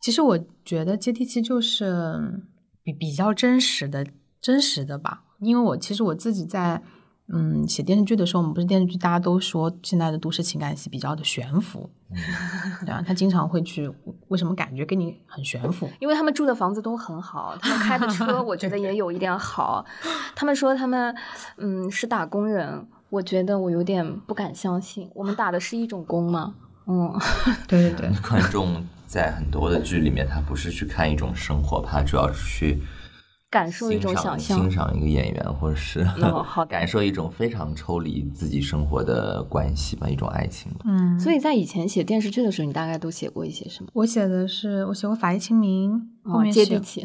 [0.00, 2.42] 其实我觉得接地气就是
[2.82, 4.04] 比比较真实的、
[4.46, 5.24] 真实的吧。
[5.40, 6.80] 因为我其实我自己在
[7.26, 11.90] 嗯写电视剧的时候，我们不是电视剧，大家都说现在的都市情感戏比较的悬浮，
[12.86, 13.02] 对吧？
[13.04, 13.92] 他经常会去，
[14.28, 15.90] 为什么感觉跟你很悬浮？
[15.98, 19.84] 因为他们住的房子都很好，他们开的车 我觉得也有一点好。
[20.36, 21.12] 他们说他们
[21.56, 25.10] 嗯是打工人，我觉得我有点不敢相信。
[25.12, 26.54] 我们打的是一种工吗？
[26.86, 27.12] 嗯，
[27.66, 32.80] 对对对，观众在很多的剧里面，他不是去看一种生活，他主要是去
[33.48, 40.80] 感受一种欣赏想象欣赏一个演员，或者是、哦好 感受一种非常抽离自己生活的关系吧，一种爱情吧。
[40.84, 43.90] 嗯，所以在以前写电视剧的时候，你大概都写过一些什么？
[43.94, 45.92] 我写的是我写过《法医秦明》，
[46.30, 47.04] 后哦面写接地气。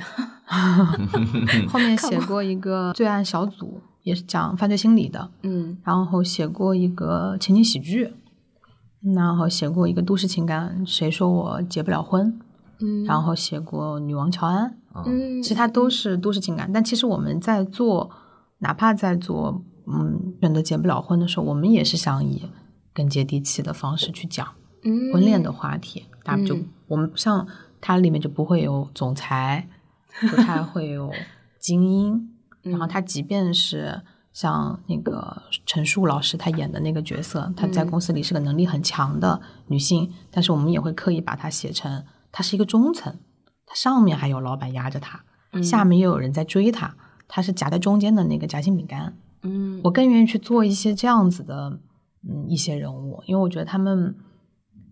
[1.70, 5.30] 后面写 过一个罪案小组，也是讲犯罪心理的。
[5.44, 8.14] 嗯然后写过一个情景喜剧，
[9.16, 12.40] 然后写过一个都市情感，谁说我结不了婚？
[12.84, 16.72] 嗯然后写过女王乔安，嗯，其实它都是都市情感。
[16.72, 18.10] 但其实我们在做，
[18.60, 22.50] 哪怕在做嗯选择结不了婚的时候，我们也是想以
[22.94, 24.48] 更接地气的方式去讲
[24.84, 26.06] 嗯婚恋的话题。
[26.24, 26.68] 大家就、嗯。
[26.88, 27.48] 我们像
[27.80, 29.68] 它里面就不会有总裁，
[30.30, 31.12] 不太会有
[31.60, 32.30] 精英，
[32.62, 32.90] 然后嗯。
[32.90, 34.02] 他即便是
[34.34, 37.90] 像那个陈数老师他演的那个角色，她在嗯。
[37.90, 43.16] 公司里是个能力很强的女性，但是我们也会刻意把她写成她是一个中层，
[43.72, 45.22] 她上面还有老板压着他，
[45.54, 46.94] 嗯下面又有人在追他，
[47.26, 49.16] 他是夹在中间的那个夹心饼干。
[49.44, 51.80] 嗯我更愿意去做一些这样子的
[52.28, 54.14] 嗯一些人物，因为我觉得他们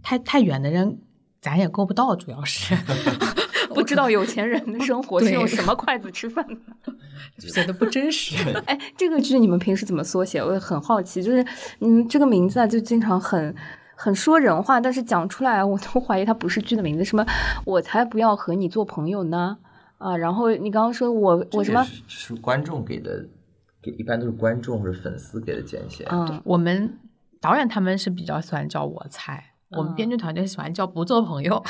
[0.02, 1.02] 太太远的人
[1.42, 2.74] 咱也够不到，主要是
[3.76, 6.94] 不知道有钱人的生活是用什么筷子吃饭的。
[7.52, 8.50] 觉得不真实。
[8.66, 10.40] 哎，这个剧你们平时怎么缩写？
[10.42, 11.22] 我也很好奇。
[11.22, 11.46] 就是，
[11.82, 13.54] 嗯，这个名字啊，就经常很
[14.02, 17.04] 很说人话，但是讲出来，我都怀疑它不是剧的名字。
[17.04, 17.26] 什么，
[17.66, 19.58] 我才不要和你做朋友呢？
[19.98, 21.84] 啊，然后你刚刚说我我什么？
[21.84, 23.26] 是是观众给的，
[23.82, 26.08] 给一般都是观众或者粉丝给的简写。
[26.10, 26.98] 嗯，我们
[27.42, 31.64] 导演他们是比较喜欢叫我猜，我们嗯编剧团队喜欢叫不做朋友。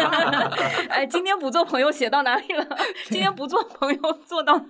[0.88, 2.64] 哎，今天不做朋友写到哪里了？
[3.10, 4.60] 今天不做朋友做到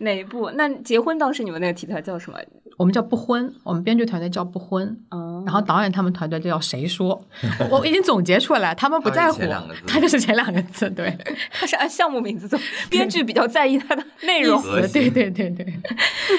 [0.00, 0.50] 哪一步？
[0.50, 2.38] 那结婚当时你们那个题材叫什么？
[2.78, 7.22] 我们叫不婚，我们编剧团队叫不婚，嗯，然后导演他们团队就叫谁说。
[7.70, 9.40] 我 我已经总结出来，他们不在乎
[9.86, 11.16] 他就是前两个字，对，
[11.50, 12.58] 他是按项目名字做，
[12.90, 14.60] 编剧比较在意他的内容。
[14.60, 15.66] 和谐对对对对，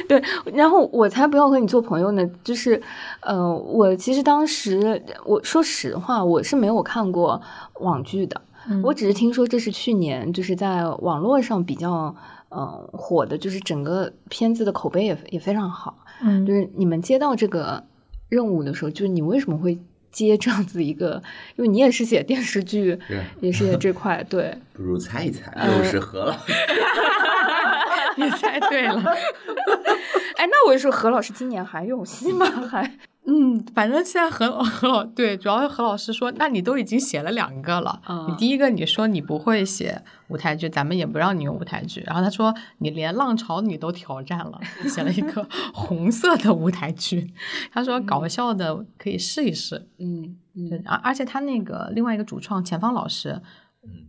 [0.07, 2.23] 对，然后我才不要和你做朋友呢。
[2.43, 2.81] 就是，
[3.21, 7.41] 呃，我其实当时我说实话，我是没有看过
[7.79, 12.15] 网剧的，嗯我只是听说这是去年就是在网络上比较
[12.49, 15.97] 呃火的，就是整个片子的口碑也也非常好。
[16.21, 17.83] 嗯就是你们接到这个
[18.29, 19.77] 任务的时候，就是你为什么会
[20.11, 21.21] 接这样子一个？
[21.55, 26.53] 因为你也是写电视剧，是也是写这块，对， 不如猜一猜，呃又是何老师。
[28.15, 29.01] 你猜对了。
[30.37, 32.45] 哎，那我就说何老师今年还有戏吗？
[32.69, 32.83] 还
[33.25, 44.59] 嗯，反正现在何老何老对，主要是何老师说，那你都已经写了两个了，嗯你第一个你说你不会写舞台剧，咱们也不让你用舞台剧，然后他说你连浪潮你都挑战了，
[44.89, 47.33] 写了一个 红色的舞台剧，
[47.71, 50.35] 他说搞笑的可以试一试，嗯
[50.69, 53.41] 对，嗯而而且他那个另外一个主创钱方老师，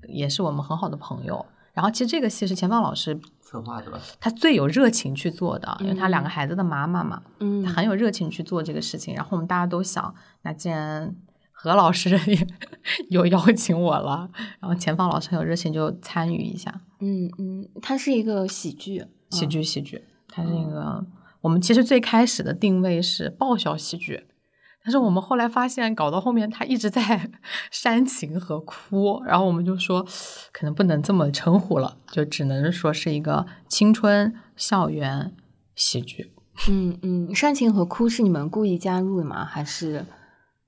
[0.08, 1.46] 也是我们很好的朋友。
[1.74, 4.00] 然后其实这个戏是钱芳老师策划的吧？
[4.20, 9.14] 他最有热情去做的，因为他两个孩子的妈妈嘛，嗯他很有热情去做这个事情。
[9.14, 11.14] 然后我们大家都想，那既然
[11.52, 12.46] 何老师 也
[13.10, 20.04] 有邀请我了，然后钱芳老师很有热情，就参与一下嗯嗯，它是一个喜剧，喜剧喜剧。
[20.28, 21.04] 它是一个
[21.40, 24.26] 我们其实最开始的定位是爆笑喜剧。
[24.84, 27.30] 但是我们后来发现，搞到后面他一直在
[27.72, 30.06] 煽情和哭，然后我们就说，
[30.52, 35.34] 可能不能这么称呼了，就只能说是一个青春校园
[35.74, 36.30] 喜剧。
[36.68, 39.44] 嗯嗯，煽情和哭是你们故意加入的吗？
[39.44, 40.04] 还是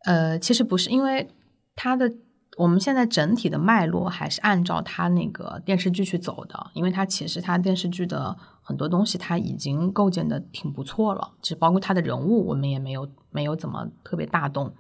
[0.07, 1.29] 呃，其实不是，因为
[1.75, 2.11] 他的
[2.57, 14.73] 我们现在整体的脉络还是按照它那个电视剧去走的，因为它其实它电视剧的很多东西它已经构建的挺不错了，其实包括它的人物我们也没有没有怎么特别大动，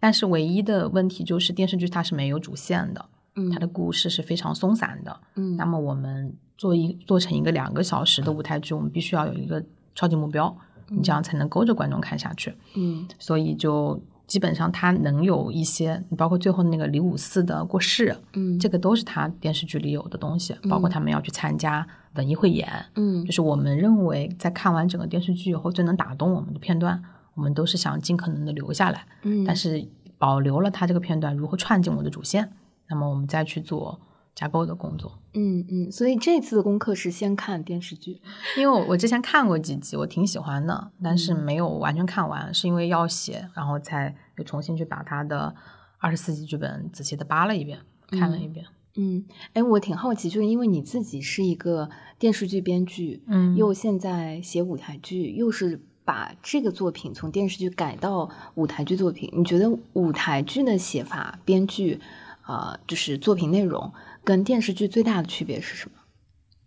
[0.00, 3.04] 但是唯一的问题就是电视剧它是没有主线的，
[3.36, 9.62] 嗯它的故事是非常松散的，嗯那么我们做一做成一个两个小时的舞台剧，我们必须要有一个
[9.94, 10.56] 超级目标，
[10.88, 12.54] 你这样才能勾着观众看下去。
[12.74, 18.56] 嗯所以就基本上他能有一些，包括最后那个李五四的过世，嗯。
[18.60, 23.24] 这个都是他电视剧里有的东西，包括他们要去参加文艺汇演，嗯。
[23.24, 27.02] 就是我们认为在看完整个电视剧以后最能打动我们的片段，
[27.34, 29.84] 我们都是想尽可能的留下来，嗯，但是
[30.18, 32.52] 保留了他这个片段如何串进我的主线，
[32.88, 33.98] 那么我们再去做
[34.38, 35.18] 架构的工作。
[35.34, 38.22] 嗯嗯，所以这次的功课是先看电视剧，
[38.56, 45.52] 因为我我之前看过几集，我挺喜欢的，但是嗯没有完全看完，是因为要写，然后才又重新去把他的
[45.98, 48.64] 二十四集剧本仔细的扒了一遍，看了一遍。
[48.94, 49.24] 嗯，
[49.54, 62.00] 哎，我挺好奇，就是因为你自己是一个电视剧编剧，嗯又现在写舞台剧，又是把这个作品从电视剧改到舞台剧作品，你觉得舞台剧的写法、编剧，
[62.42, 63.92] 啊、就是作品内容
[64.28, 65.96] 跟电视剧最大的区别是什么？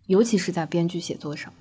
[0.08, 1.54] 尤其是在编剧写作上。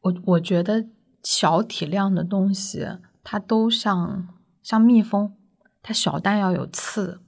[0.00, 0.86] 我我觉得
[1.22, 2.88] 小体量的东西，
[3.22, 4.28] 它都像
[4.62, 5.34] 像蜜蜂，
[5.82, 7.20] 它小但要有刺，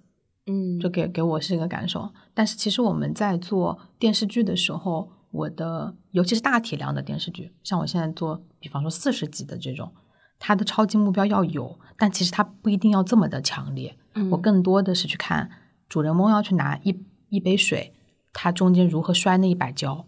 [0.46, 2.14] 嗯，就给给我是一个感受。
[2.32, 9.92] 但是其实我们在做电视剧的时候，我的尤其是大体量的电视剧，像我现在做，比方说四十集的这种，
[10.38, 13.98] 它的超级目标要有，但其实它不一定要这么的强烈。
[14.14, 15.50] 嗯我更多的是去看
[15.92, 17.92] 主人翁要去拿一一杯水，
[18.32, 20.06] 他中间如何摔那一百跤。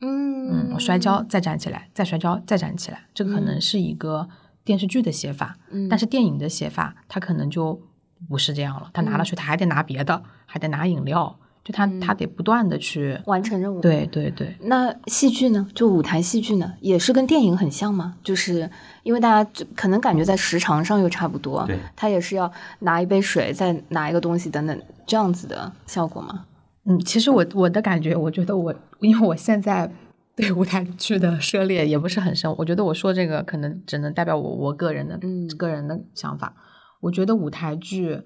[0.00, 4.28] 嗯嗯，我摔跤再站起来，再摔跤再站起来，这个可能是一个
[4.62, 7.82] 电视剧的写法，嗯但是电影的写法，他可能就
[8.28, 8.88] 不是这样了。
[8.94, 13.80] 他拿了水，他还得拿别的，还得拿饮料，就他他得不断的去完成任务。
[13.80, 15.66] 对对对，那戏剧呢？
[15.74, 18.16] 就舞台戏剧呢，也是跟电影很像吗？
[18.24, 18.68] 就是
[19.02, 26.46] 因为大家就可能感觉在时长上又差不多，对，他也是要拿一杯水，再拿一个东西等等这样子的效果吗？
[26.84, 29.92] 嗯，其实我我的感觉，我觉得我因为我现在
[30.34, 36.54] 对舞台剧的涉猎也不是很深，我觉得我说这个可能只能代表我我个人的、嗯个人的想法。
[37.00, 38.22] 我觉得舞台剧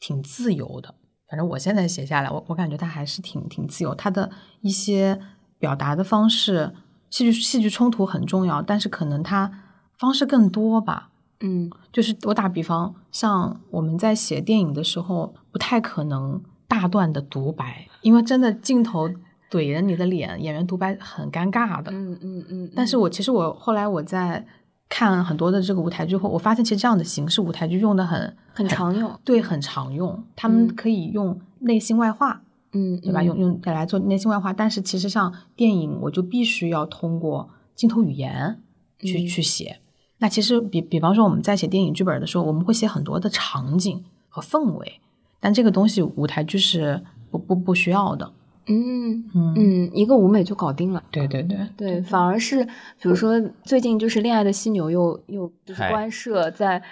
[0.00, 0.94] 挺自由的，
[1.28, 5.18] 反正我现在写下来，我我感觉他还是挺挺自由，他的一些
[5.58, 6.72] 表达的方式，
[7.10, 9.50] 戏剧戏剧冲突很重要，但是可能他
[9.98, 11.10] 方式更多吧。
[11.40, 19.08] 嗯就是我打比方，像我们在写电影的时候，不太可能大段的独白，因为真的镜头
[19.50, 21.90] 怼着你的脸，演员独白很尴尬的。
[21.92, 22.72] 嗯嗯嗯。
[22.74, 24.46] 但是我其实我后来我在
[24.88, 30.22] 看很多的这个舞台剧后，我发现其实这样的形式舞台剧用的很很常用，对，很常用。
[30.36, 32.42] 他们嗯可以用内心外化，
[32.72, 33.20] 嗯，对吧？
[33.20, 38.60] 嗯用用来做内心外化，但是其实像电影，我就必须要通过镜头语言
[38.98, 39.80] 去、嗯去写。
[40.18, 45.00] 那其实比比方说我们在写电影剧本的时候，我们会写很多的场景和氛围，
[45.40, 48.32] 但这个东西舞台剧是不不不需要的。
[48.66, 51.02] 嗯嗯嗯，一个舞美就搞定了。
[51.10, 56.82] 对对对对，反而是比如说最近就是《恋爱的犀牛》又又就是嗨官摄在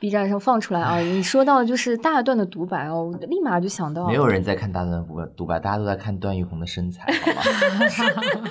[0.00, 7.42] B 站上放出来啊，你说到就是大段的独白哦，我立马就想到没有人在看大段独，独白大家都在看段奕宏的身材，好
[8.42, 8.50] 吗？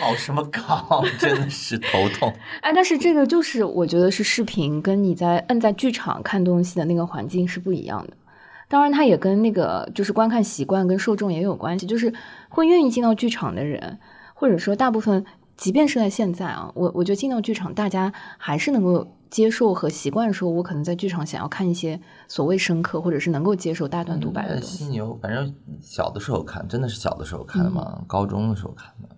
[0.00, 2.32] 搞什么搞，真的是头痛。
[2.62, 8.12] 哎，但是这个就是我觉得是视频跟你在摁在剧场看东西的那个环境是不一样的。
[8.68, 11.86] 当然，它也跟那个就是观看习惯跟受众也有关系。
[11.86, 12.12] 就是
[12.48, 13.98] 会愿意进到剧场的人，
[14.34, 15.24] 或者说大部分，
[15.56, 24.84] 即便是在现在啊，我我觉得进到剧场，大家还是能够接受和习惯，说我可能在剧场想要看一些所谓深刻，或者是能够接受大段独白的东西。
[24.84, 29.08] 犀牛，反正小的时候看，真的是小的时候看的嘛， 高中的时候看的。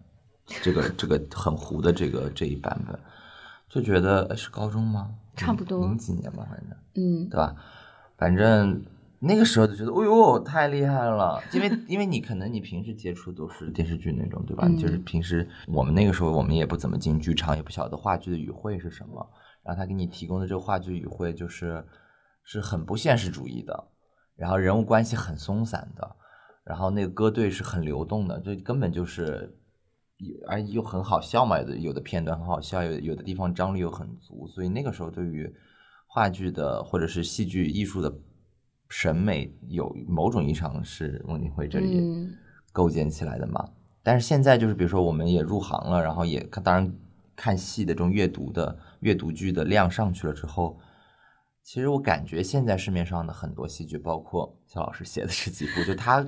[0.62, 2.96] 这个这个很糊的这个这一版本，
[3.68, 5.10] 就觉得是高中吗？
[5.34, 7.54] 差不多零几年吧，反正，嗯，对吧？
[8.16, 8.82] 反正
[9.18, 11.42] 那个时候就觉得，哎呦，太厉害了！
[11.52, 14.68] 因为因为你可能你平时接触都是电视剧那种，对吧？
[14.78, 19.26] 就是平时我们那个时候我们也不怎么进剧场，也不晓得话剧的语汇是什么。
[19.62, 21.84] 然后他给你提供的这个话剧语汇就是
[22.44, 23.88] 是很不现实主义的，
[24.36, 26.16] 然后人物关系很松散的，
[26.64, 29.58] 然后那个歌队是很流动的，就根本就是。
[30.48, 35.46] 而又很好笑嘛，有的有的片段很好笑，有有的地方张力又很足，所以那个时候对于
[36.06, 38.10] 话剧的或者是戏剧艺术的
[38.88, 42.28] 审美，有某种意义上是孟京辉这里
[42.72, 43.68] 构建起来的嘛。
[44.02, 46.92] 但是现在就是比如说我们也入行了，然后也当然
[47.34, 50.78] 看戏的这种阅读的阅读剧的量上去了之后，
[51.62, 56.24] 其实我感觉现在市面上的很多戏剧，包括肖老师写的这几部，就他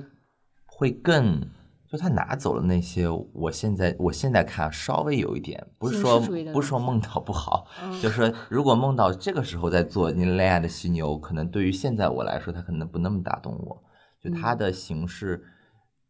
[0.65, 1.41] 会更。
[1.89, 6.19] 就他拿走了那些，我现在我现在看稍微有一点，不是说
[6.53, 7.65] 不是说梦到不好，
[7.99, 13.83] 就是说如果梦到这个时候在做《你恋爱的犀牛》，可能对于现在我来说，他可能不那么打动我。
[14.21, 15.43] 就他的形式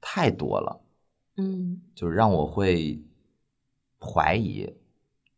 [0.02, 0.82] 太多了，
[1.38, 3.02] 嗯，就是让我会
[4.02, 4.68] 怀疑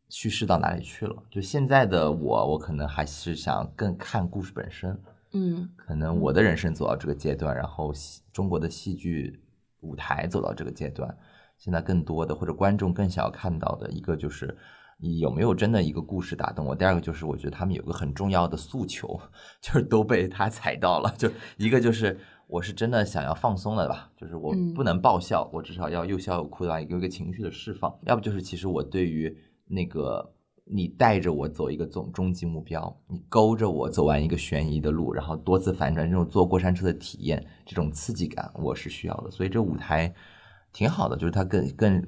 [0.09, 1.15] 叙事到哪里去了。
[1.29, 4.99] 就现在的我，我可能还是想更看故事本身，
[5.33, 7.93] 嗯，可能我的人生走到这个阶段，然后
[8.33, 9.39] 中国的戏剧。
[9.81, 11.15] 舞台走到这个阶段，
[11.57, 14.57] 现在更多的或者观众更想要看到的一个就是
[15.19, 16.75] 有没有真的一个故事打动我。
[16.75, 19.19] 第二个就是我觉得他们有个很重要的诉求，
[19.61, 21.13] 就是都被他踩到了。
[21.17, 27.93] 就一个就是我是真的想要放松了吧，就是我不能爆笑，我至少要又笑又哭的有一个情绪的释放。
[28.03, 30.33] 要不就是其实我对于那个。
[30.73, 39.29] 你带着我走一个总终极目标，你勾着我走完一个悬疑的路，然后多次反转，这种坐过山车的体验，这种刺激感我是需要的。
[39.29, 40.13] 所以这舞台
[40.71, 42.07] 挺好的，就是它更更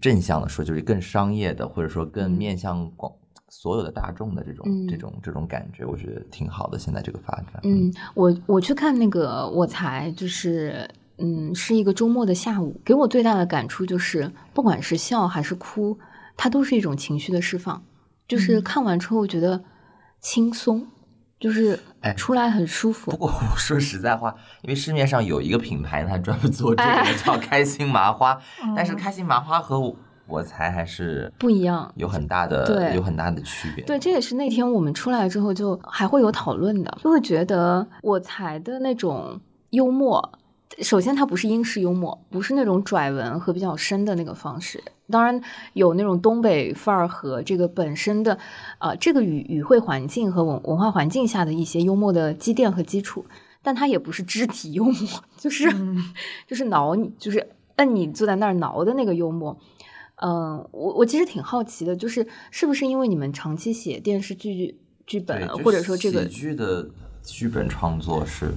[0.00, 3.12] 正向的说，就是更商业的，或者说更面向广
[3.50, 6.78] 所有的大众的这种这种这种感觉，我觉得挺好的。
[6.78, 10.88] 现在这个发展，嗯，我我去看那个我才就是
[11.18, 15.98] 嗯，是一个周末的下午，给我最大的感触就是，不管是笑还是哭。
[16.42, 17.82] 它都是一种情绪的释放，
[18.26, 19.62] 就是看完之后觉得
[20.20, 20.86] 轻松，
[21.38, 23.10] 就是哎出来很舒服。
[23.10, 28.40] 不过我说实在话，因为市面上有一个品牌，它专门做这个叫开心麻花，
[28.74, 29.78] 但是开心麻花和
[30.26, 33.84] 我才还是不一样，有很大的对有很大的区别。
[33.84, 39.38] 对，这也是那天我们出来之后就还会有讨论的，就会觉得我才的那种
[39.68, 40.39] 幽默。
[40.78, 44.82] 首先，它不是英式幽默，不是那种拽文和比较深的那个方式。
[45.10, 45.42] 当然，
[45.72, 48.38] 有那种东北范儿和这个本身的，
[48.78, 53.26] 呃，这个语语汇环境和文文化环境下的一些幽默的积淀和基础。
[53.62, 54.94] 但它也不是肢体幽默，
[55.36, 55.70] 就是
[56.46, 59.58] 就是挠你，就是摁你坐在那儿挠的那个幽默。
[60.22, 66.88] 嗯，我我其实挺好奇的，就是是不是因为你们长期写电视剧剧本，或者说这个喜剧的
[67.24, 68.52] 剧本创作是。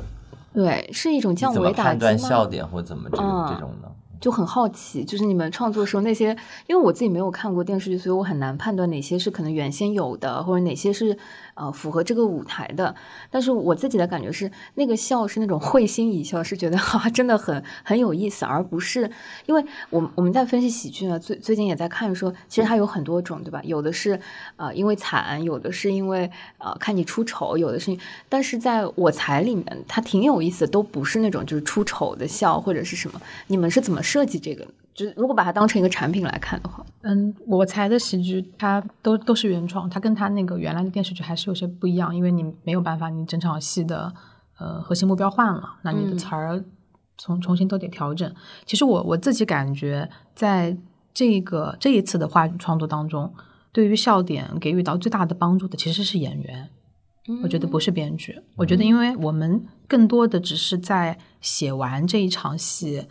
[0.54, 1.84] 对，是一种降维打击吗？
[1.84, 3.90] 判断笑点或怎么这种这种呢。
[4.22, 6.30] 就很好奇，就是你们创作的时候那些，
[6.68, 11.18] 因为我自己没有看过电视剧，所以我很难判断哪些是可能原先有的，或者哪些是
[11.56, 12.96] 呃符合这个舞台的。
[13.32, 19.10] 但是我自己的感觉是，那个笑是那种会心一笑，是觉得 哈真的很很有意思，而不是
[19.48, 23.60] 因为我我们在分析喜剧呢，最最近也在看说，其实它有很多种，对吧？
[23.64, 24.20] 有的是
[24.58, 26.30] 呃因为惨，有的是因为
[26.60, 27.98] 呃看你出丑，有的是，
[28.30, 33.20] 但是在我才里面，它挺有意思，都不是那种就是出丑的笑或者是什么。
[33.48, 34.04] 你们是怎么？
[34.04, 44.14] 设计这个，就是如果把它当成一个产品来看的话，嗯，我猜的喜剧它都都是原创，它跟它那个原来的电视剧还是有些不一样，因为你没有办法，你整场戏的
[44.60, 46.64] 呃核心目标换了，那你的词儿
[47.18, 48.32] 重重新都得调整。
[48.66, 50.78] 其实我我自己感觉，在
[51.12, 53.34] 这个这一次的话剧创作当中，
[53.72, 56.70] 对于笑点给予到最大的帮助的其实是演员，
[57.42, 63.08] 我觉得不是编剧，我觉得因为我们更多的只是在写完这一场戏。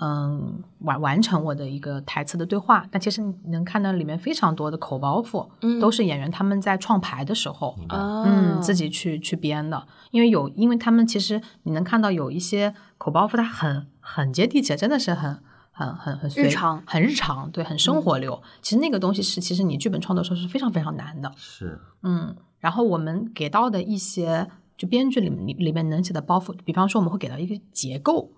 [0.00, 9.86] 嗯，完完成我的一个台词的对话，但其实你能看到里面非常多的口包袱，嗯，都是演员他们在创牌的时候，嗯，自己去去编的。
[10.10, 15.38] 因为有，因为他们其实你能看到有一些口包袱，它很很接地气，真的是很
[15.70, 18.42] 很很很随日常很日常，对，很生活流。
[18.62, 21.30] 其实那个东西是，其实你剧本创作的时候是非常非常难的。
[21.36, 28.30] 是，嗯，然后我们给到的一些，就编剧里里里面能写的包袱，比方说我们会给到一个结构，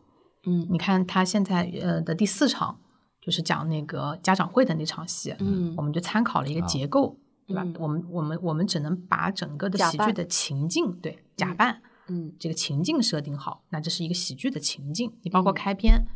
[0.47, 2.79] 嗯你看他现在呃的第四场，
[3.21, 7.63] 就是讲那个家长会的那场戏，嗯我们就参考了一个结构，对吧？
[7.65, 15.13] 嗯我们我们我们只能把整个的喜剧的情境，对假扮、嗯这个情境设定好，那这是一个喜剧的情境。
[15.23, 16.07] 你包括嗯开篇。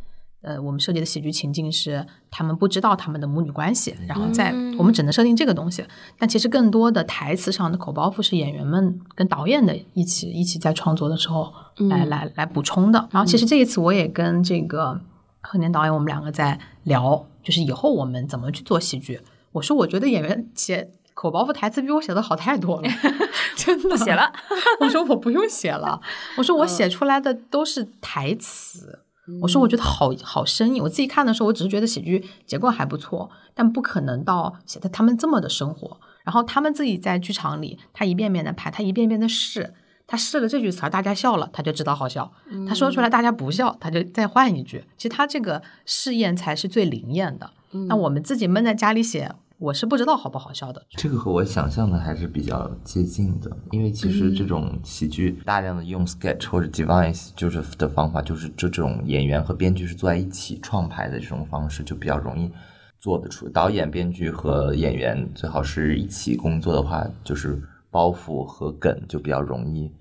[0.43, 5.84] 呃，我们设计的喜剧情境是他们不知道他们的母女关系，然后在、嗯我们只能设定这个东西，
[6.18, 13.07] 但其实更多的台词上的口包袱是演员们跟导演的一起一起在创作的时候来、嗯来来补充的。
[13.11, 14.99] 然后其实这一次我也跟这个
[15.43, 19.20] 贺年导演我们两个在聊，就是以后我们怎么去做喜剧。
[19.53, 22.88] 我说我觉得演员写口包袱台词比我写的好太多了，
[23.57, 24.32] 真的 不写了。
[24.80, 26.01] 我说我不用写了，
[26.38, 29.01] 我说我写出来的都是台词。
[29.41, 35.99] 我说我觉得好好生硬，我自己看的时候，我只是觉得喜剧结构还不错，但不可能到写的他们这么的生活。
[36.22, 39.72] 然后他们自己在剧场里，他一遍遍的拍，他一遍遍的试，
[40.07, 42.31] 他试了这句词儿，大家笑了，他就知道好笑；
[42.68, 44.85] 他说出来大家不笑，他就再换一句。
[44.97, 47.51] 其实他这个试验才是最灵验的。
[47.89, 50.82] 那我们自己闷在家里写，我是不知道好不好笑的。
[50.88, 62.50] 这个和我想象的还是比较接近的，因为其实这种喜剧大量的用 sketch 或者 device 就是的方法，就是这种演员和编剧是坐在一起创排的这种方式，就比较容易
[62.98, 63.46] 做得出。
[63.50, 69.92] 导演、编剧和演员最好是一起工作的话，就是包袱和梗就比较容易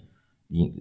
[0.47, 0.74] 引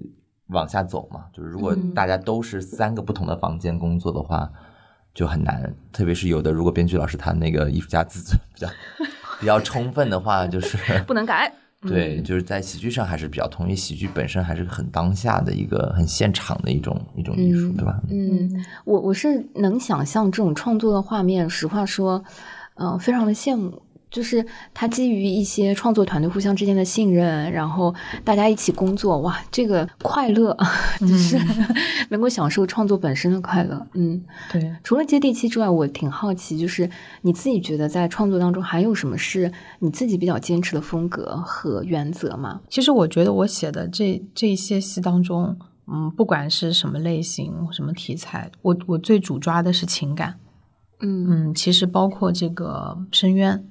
[0.50, 1.24] 往下走嘛。
[1.32, 4.48] 就是如果大家都是三个不同的房间工作的话，
[5.18, 5.74] 就很难。
[5.92, 8.68] 特别是有的，如果编剧老师他那个艺术家自尊比较
[9.40, 11.52] 比较充分的话，就是 不能改。
[11.82, 18.00] 对，就是在喜剧上还是比较同意喜剧本身还是很当下的一个很现场的一种一种艺术，对吧？
[18.10, 21.50] 嗯，我我是能想象这种创作的画面。
[21.50, 22.22] 实话说，
[22.76, 23.82] 嗯、非常的羡慕。
[24.11, 27.94] 就是它基于一些创作团队互相之间的信任，然后
[28.24, 30.56] 大家一起工作，哇，这个快乐
[31.00, 31.38] 就是
[32.11, 33.86] 能够享受创作本身的快乐。
[33.94, 36.90] 嗯，对，除了接地气之外，我挺好奇，就是
[37.22, 42.61] 你自己觉得在创作当中还有什么是你自己比较坚持的风格和原则吗？
[42.68, 45.56] 其实我觉得我写的这这些戏当中，
[45.86, 50.34] 嗯，不管是什么类型、什么题材，我我最主抓的是情感。
[51.00, 53.64] 嗯嗯，其实包括这个深渊，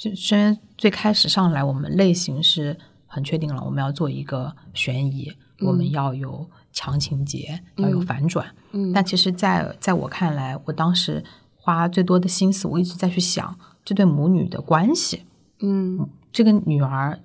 [0.00, 8.54] 这深渊最开始上来，我们类型是很确定了，我们要做一个悬疑，我们要有强情节，要有反转。
[8.72, 11.22] 嗯但其实在，在我看来，我当时
[11.54, 15.26] 花最多的心思，我一直在去想这对母女的关系。
[15.60, 17.20] 嗯这个女儿，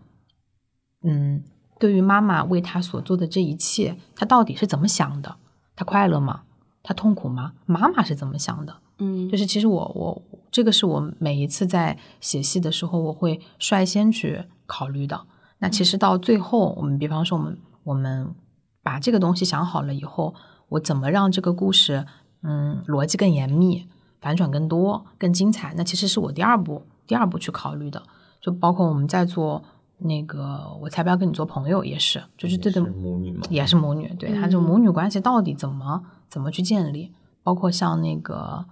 [1.02, 1.46] 嗯，
[1.80, 5.38] 对于妈妈为她所做的这一切，她到底是怎么想的？
[5.78, 6.42] 她快乐吗？
[6.84, 7.54] 她痛苦吗？
[7.66, 8.82] 妈妈是怎么想的？
[8.98, 10.22] 嗯就是其实我我
[10.52, 15.26] 这个是我每一次在写戏的时候，我会率先去考虑的。
[15.60, 18.34] 那其实到最后，我们比方说我们我们
[18.82, 20.34] 把这个东西想好了以后，
[20.70, 22.06] 我怎么让这个故事
[22.44, 23.88] 嗯逻辑更严密，
[24.22, 25.74] 反转更多、更精彩？
[25.76, 28.02] 那其实是我第二步第二步去考虑的。
[28.42, 29.64] 就包括我们在做
[29.98, 37.12] 那个，我才不要跟你做朋友，也是，就是对的也是母女嘛也是母女，对，她这种母女关系到底怎么怎么去建立？
[37.42, 38.66] 包括像那个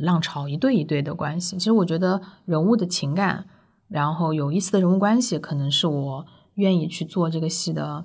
[0.00, 3.46] 浪潮一对一对的关系，其实我觉得人物的情感，
[3.88, 8.04] 然后有意思的人物关系，可能是我愿意去做这个戏的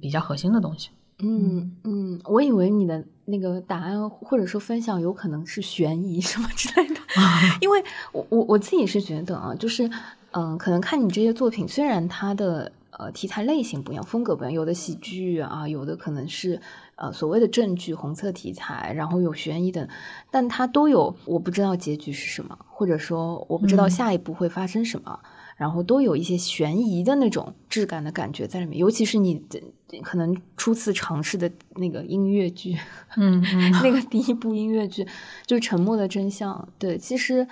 [0.00, 0.90] 比较核心的东西。
[1.18, 7.00] 嗯嗯，我以为你的那个答案或者说分享有可能是悬疑什么之类的，
[7.62, 7.82] 因为
[8.12, 9.88] 我我我自己是觉得啊，就是
[10.32, 16.60] 嗯、呃可能看你这些作品，虽然它的呃题材类型不一样，风格不一样，有的喜剧啊，有的可能是
[16.96, 19.88] 呃所谓的正剧、红色题材，然后有悬疑等，
[20.30, 25.20] 但它都有我不知道结局是什么，或者说我不知道嗯下一步会发生什么。
[25.56, 29.58] 然后都有一些悬疑的那种质感的感觉在里面，尤其是你的
[30.02, 32.76] 可能初次尝试的那个音乐剧，
[33.16, 35.06] 嗯嗯 那个第一部音乐剧
[35.46, 36.54] 就是《沉默的真相》。
[36.78, 37.48] 对，其实，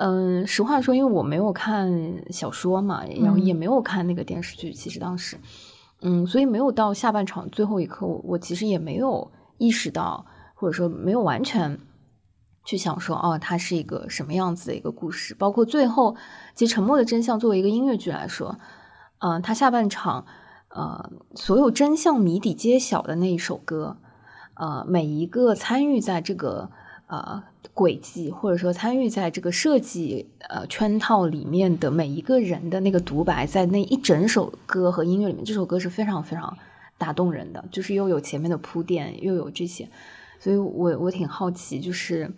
[0.00, 5.36] 嗯、实话说，因为我没有看小说嘛，然后也没有看那个电视剧，其实当时，
[6.00, 11.78] 嗯，所以没有到下半场最后一刻，我我其实也没有意识到，或者说没有完全。
[12.64, 16.16] 去想说哦，它是一个什么样子的一个故事，包括最后，
[16.54, 18.58] 其实《沉默的真相》作为一个音乐剧来说，
[19.20, 20.26] 嗯、它下半场，
[20.68, 23.96] 呃，所有真相谜底揭晓的那一首歌，
[24.52, 26.70] 呃，每一个参与在这个
[27.08, 27.42] 呃
[27.74, 36.56] 轨迹或者说参与在这个设计呃圈套里面的每一个人的那个独白，在那一整首歌和音乐里面，这首歌是非常非常
[36.96, 39.88] 打动人的，就是又有前面的铺垫，又有这些。
[40.40, 42.32] 所以我我挺好奇，就是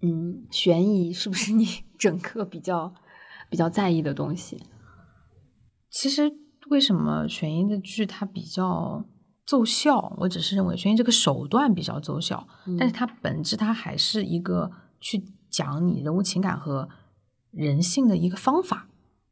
[0.00, 1.66] 嗯，悬疑是不是你
[1.98, 2.92] 整个比较
[3.48, 4.60] 比较在意的东西？
[5.90, 6.32] 其实
[6.70, 9.04] 为什么悬疑的剧它比较
[9.48, 10.12] 奏效？
[10.18, 12.46] 我只是认为悬疑这个手段比较奏效，
[12.78, 14.70] 但是它本质它还是一个
[15.00, 16.86] 去讲你人物情感和
[17.50, 18.88] 人性的一个方法。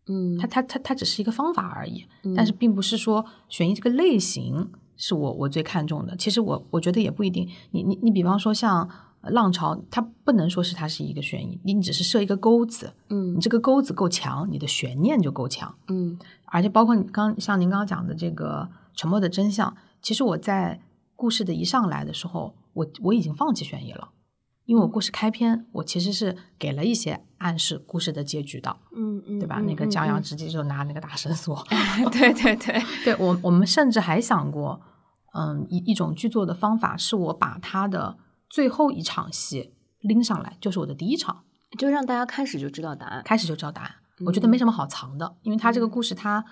[0.08, 6.16] 嗯，它它它它只是一个方法而已，但是并不是说悬疑这个类型是我我最看重的。
[6.16, 7.46] 其实我我觉得也不一定。
[7.72, 8.88] 你你你比方说像
[9.20, 15.74] 浪潮，它不能说是它是一个悬疑，你只是设一个钩子，嗯你这个钩子够强，你的悬念就够强。
[15.88, 20.80] 嗯而且包括你刚像您刚刚讲的这个沉默的真相，其实我在
[21.16, 24.10] 故事的一上来的时候，我我已经放弃悬疑了，
[24.64, 29.56] 因为我故事开篇我其实是给了一些暗示故事的结局的，嗯嗯，对吧？
[29.58, 34.80] 嗯那个江阳嗯直接就拿那个大绳索， 嗯对对对，对我我们甚至还想过，
[35.34, 38.16] 嗯，一一种剧作的方法是我把他的
[38.48, 41.42] 最后一场戏拎上来，就是我的第一场，
[41.76, 43.22] 就让大家开始就知道答案。
[43.24, 43.90] 开始就知道答案。
[44.24, 46.44] 我觉得没什么好藏的，因为他这个故事它，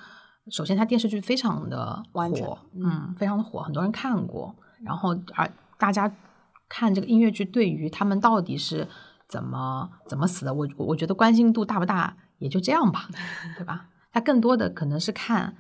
[0.51, 4.55] 首先它电视剧非常的完整火，嗯嗯，非常的火，很多人看过。
[4.83, 6.11] 然后而大家
[6.69, 8.87] 看这个音乐剧，对于他们到底是
[9.29, 13.09] 怎么怎么死的，我我觉得关心度大不大也就这样吧，
[13.57, 13.87] 对吧？
[14.13, 15.57] 他更多的可能是看，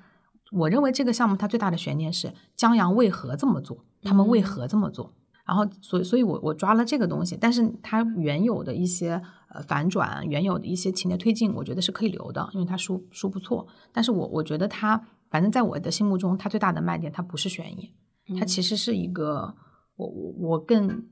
[0.52, 5.12] 我认为这个项目它最大的悬念是江阳为何这么做，他们为何这么做。
[5.46, 13.66] 然后，所以，所以我我抓了这个东西，但是它原有的一些呃反转，原有的一些情节推进，我觉得是可以留的，因为它书书不错。
[13.92, 17.92] 但是我我觉得它，反正在我的心目中，它最大的卖点，它不是悬疑，
[18.38, 19.54] 它其实是一个，
[19.96, 21.04] 我我我更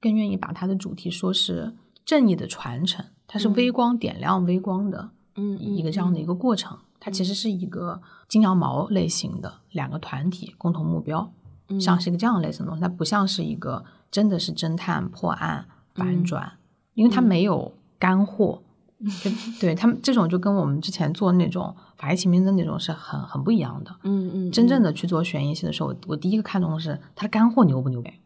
[0.00, 1.74] 更愿意把它的主题说是
[2.04, 6.78] 正义的传承，它是微光点亮微光的嗯一个这样的一个过程。
[7.00, 11.47] 它其实是一个金羊毛类型的两个团体共同目标，嗯
[11.80, 16.52] 像是一个这样类型的东西，它不像是一个真的是侦探破案反转，
[16.94, 18.62] 因为它没有干货。
[19.22, 23.94] 就对他们这种就跟我们之前做那种法医秦明的那种是很很不一样的。
[24.02, 28.18] 嗯嗯，真正的去做悬疑戏的时候，我我第一个看重的是它的干货牛不牛呗，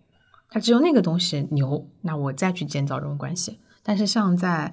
[0.48, 3.58] 它只有那个东西牛，那我再去建造这种关系。
[3.82, 4.72] 但是像在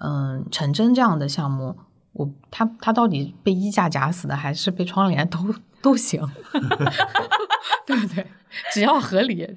[0.00, 1.74] 嗯陈真这样的项目，
[2.12, 5.38] 我他他到底被衣架夹死的还是被窗帘都
[5.80, 6.20] 都行，
[7.88, 8.24] 对不对？
[8.72, 9.56] 只要合理。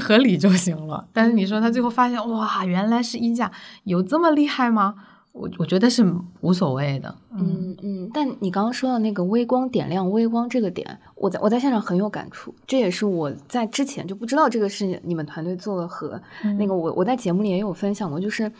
[0.00, 3.50] 合理就行了，但是你说他最后发现哇，原来是衣架，
[3.82, 4.94] 有这么厉害吗？
[5.32, 6.06] 我我觉得是
[6.42, 18.52] 无所谓的，嗯嗯，但你刚刚说到那个微光点亮微光这个点，我在我在现场很有感触，这也是我在之前就不知道这个是你们团队做的和、嗯那个我我在节目里也有分享过，就是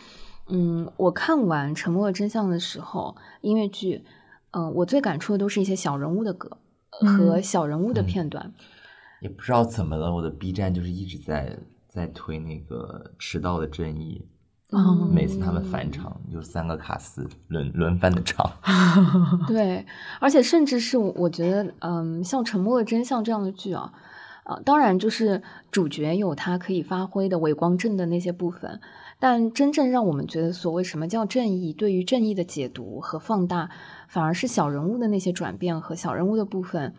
[0.49, 4.03] 嗯，我看完《沉默的真相》的时候，音乐剧，
[4.51, 6.57] 嗯、我最感触的都是一些小人物的歌
[6.89, 8.51] 和嗯小人物的片段，
[9.21, 11.57] 也不知道怎么了，我的 B 站就是一直在
[11.87, 14.25] 在推那个迟到的正义，
[14.71, 18.49] 嗯每次他们返场就三个卡司轮轮番的唱，
[19.47, 19.85] 对，
[20.19, 23.93] 而且甚至是我我觉得，嗯，像《沉默的真相》这样的剧啊，
[24.43, 28.79] 啊，当然就是主角有他可以发挥的伪光正的那些部分，
[29.19, 33.69] 但真正让我们觉得所谓什么叫正义，对于正义的解读和放大，
[34.07, 36.95] 反而是小人物的那些转变和小人物的部分，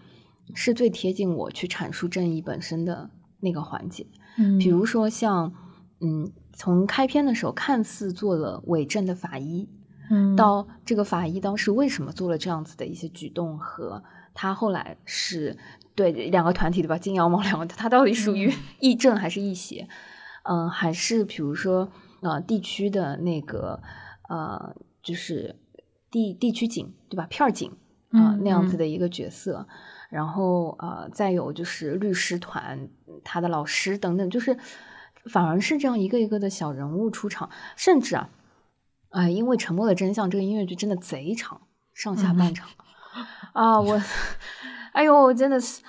[0.55, 4.07] 是最贴近我去阐述正义本身的那个环节。
[4.39, 5.53] 嗯比如说像，
[6.01, 9.69] 嗯，从开篇的时候看似做了伪证的法医，
[10.11, 15.59] 嗯到这个法医当时为什么做了这样子的一些举动，和他后来是
[15.95, 16.97] 对两个团体对吧？
[16.97, 19.89] 金羊毛两个，他到底属于义正还是义邪？
[20.45, 23.83] 嗯、还是比如说呃地区的那个
[24.29, 25.57] 呃，就是
[26.11, 27.27] 地地区警对吧？
[27.29, 27.71] 片儿警
[28.11, 29.69] 啊、嗯那样子嗯的一个角色。
[30.13, 32.87] 然后呃，再有就是律师团，
[33.25, 34.59] 他的老师等等，就是
[35.25, 38.29] 反而是这样一个一个的小人物出场，甚至啊，
[39.09, 41.63] 啊、因为《沉默的真相》这个音乐剧真的贼长，
[41.95, 42.69] 上下半场、
[43.55, 43.99] 啊，我，
[44.93, 45.83] 哎呦，真的是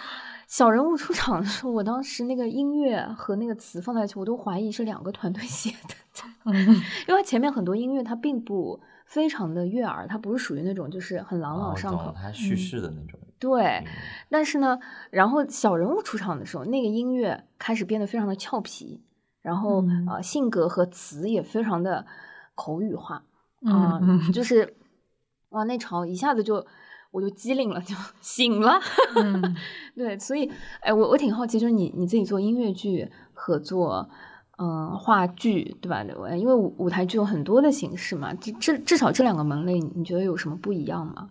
[0.48, 5.96] 小人物出场的时候，我当时那个音乐和那个词放在一起，我都怀疑是两个团队 写的，
[6.46, 6.82] 嗯。
[7.10, 13.20] 因为前面很多音乐它并不非常的悦耳，它不是属于那种就是很朗朗哦上口，懂他叙事的那种。
[13.40, 13.64] 对。
[13.64, 13.86] 嗯
[14.30, 14.80] 但是呢，
[15.12, 19.04] 然后小人物出场的时候，那个音乐开始变得非常的俏皮，
[19.42, 22.06] 然后、嗯呃，性格和词也非常的
[22.56, 23.24] 口语化
[23.62, 24.76] 嗯啊、嗯就是
[25.50, 26.66] 哇，那场一下子就
[27.12, 28.80] 我就机灵了，就醒了。
[29.16, 29.56] 嗯
[29.96, 30.52] 对，所以
[30.82, 34.10] 哎，我我挺好奇，就是你你自己做音乐剧和做
[34.64, 36.02] 嗯、话剧，对吧？
[36.38, 41.30] 因为舞舞台剧有很多的形式嘛，至至至少这两个门类，你觉得有什么不一样吗？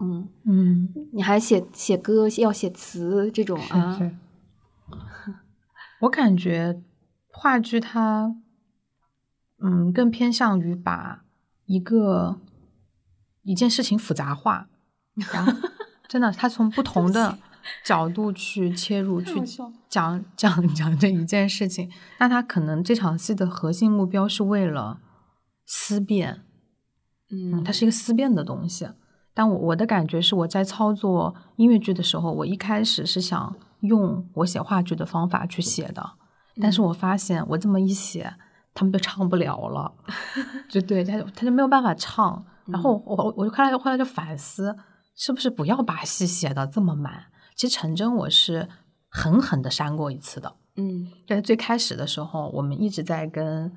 [0.00, 3.96] 嗯，嗯，你还写写歌，要写词这种啊？
[3.96, 5.34] 是是。
[6.00, 6.82] 我感觉
[7.28, 8.34] 话剧它，
[9.62, 11.22] 嗯，更偏向于把
[11.66, 12.40] 一个
[13.42, 14.66] 一件事情复杂化，
[15.32, 15.52] 然后
[16.08, 17.38] 真的，它从不同的
[17.84, 19.40] 角度去切入，去
[19.88, 21.90] 讲 讲讲这一件事情。
[22.18, 25.00] 那他可能这场戏的核心目标是为了
[25.66, 26.42] 思辨，
[27.30, 28.88] 嗯，它是一个思辨的东西。
[29.32, 36.12] 但我我的感觉是，我在操作音乐剧的时候，我一开始是想用我写话剧的方法去写的，
[36.60, 38.34] 但是我发现我这么一写，
[38.72, 39.92] 他们就唱不了了，
[40.70, 42.44] 就对他他就没有办法唱。
[42.66, 44.74] 然后我我就后来后来就反思，
[45.16, 47.24] 是不是不要把戏写的这么满？
[47.54, 48.68] 其实陈真我是
[49.08, 53.70] 狠狠的删过一次的，嗯，在最开始的时候，我们一直在跟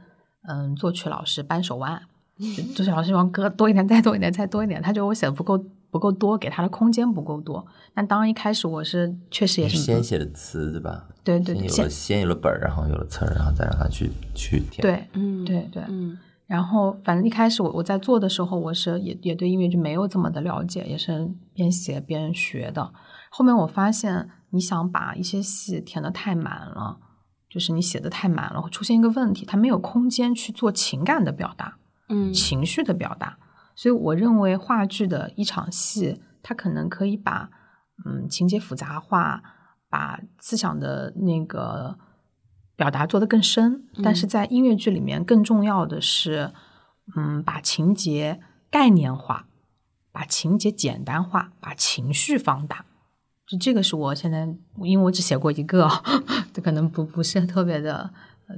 [0.47, 2.01] 嗯作曲老师扳手腕。
[2.75, 4.80] 作曲老师希望歌多一点，再多一点，再多一点。
[4.80, 5.57] 他觉得我写的不够
[5.89, 7.65] 不够多，给他的空间不够多。
[7.95, 11.07] 那当然一开始我是确实也是先写的词，对吧？
[11.23, 14.82] 对对，先有了先有了本儿，然后有了词儿，然后再让他去去填。
[14.84, 16.15] 对，嗯，对对，嗯。
[16.45, 22.93] 然后反正一开始我我在做的时候，我是也也对音乐剧没有这么的了解，也是边写边学的。
[23.38, 26.97] 后面我发现，你想把一些戏填的太满了，
[27.47, 31.77] 就是你写的太满了，会出现一个问题，它没有空间去做情感的表达。
[32.09, 33.38] 嗯，情绪的表达，
[33.75, 37.51] 所以我认为话剧的一场戏，它可能可以把
[38.07, 39.43] 嗯情节复杂化，
[39.88, 41.99] 把思想的那个
[42.75, 43.85] 表达做得更深。
[44.03, 46.51] 但是在音乐剧里面，更重要的是，
[47.15, 48.39] 嗯，把情节
[48.71, 49.45] 概念化，
[50.11, 52.85] 把情节简单化，把情绪放大。
[53.47, 54.47] 就这个是我现在，
[54.81, 55.87] 因为我只写过一个，
[56.53, 58.09] 这可能不不是特别的。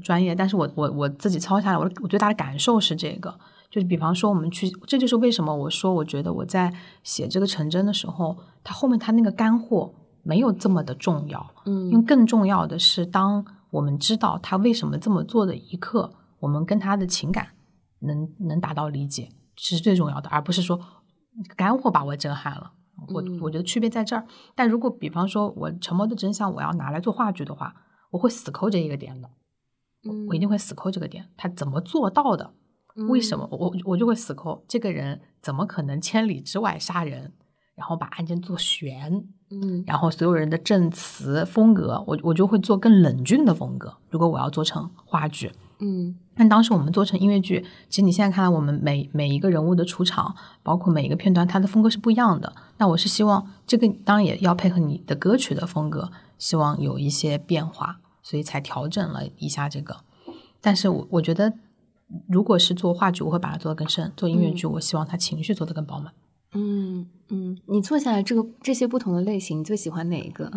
[0.04, 3.34] 专业，但是我我我自己抄下来，我我最大的感受是这个，
[3.72, 6.72] 就是比方说我们去，这就是为什么我说我觉得我在
[7.02, 17.48] 写这个成真的时候，他后面他那个干货没有这么的重要，嗯，因为更重要的是，当我们知道他为什么这么做的一刻，我们跟他的情感
[18.02, 20.80] 能能达到理解，是最重要的，而不是说
[21.56, 22.74] 干货把我震撼了。
[23.08, 24.26] 我我觉得区别在这儿。
[24.56, 27.74] 但如果比方说我沉默的真相我要拿来做话剧的话，
[28.12, 29.30] 我会死抠这一个点的。
[30.28, 32.54] 我一定会死抠这个点，他怎么做到的？
[33.10, 34.64] 为什么我我就会死抠？
[34.68, 37.34] 这个人怎么可能千里之外杀人，
[37.76, 39.26] 然后把案件做悬？
[39.52, 43.98] 嗯，然后所有人的证词风格，我我就会做更冷峻的风格。
[44.10, 50.34] 如果我要做成话剧，嗯，但当时我们做成音乐剧，其实你现在看来，我们每每一个人物的出场，
[50.64, 52.54] 包括每一个片段，它的风格是不一样的。
[52.78, 58.00] 那我是希望这个当然也要配合你的歌曲的风格，希望有一些变化。
[58.22, 59.98] 所以才调整了一下这个，
[60.62, 61.52] 但是我我觉得，
[62.28, 66.14] 如果是做话剧，我会把它做得更深；做音乐剧，我希望它情绪做得更饱满。
[66.54, 70.52] 嗯嗯，你做下来这个这些不同的类型，你最喜欢哪一个？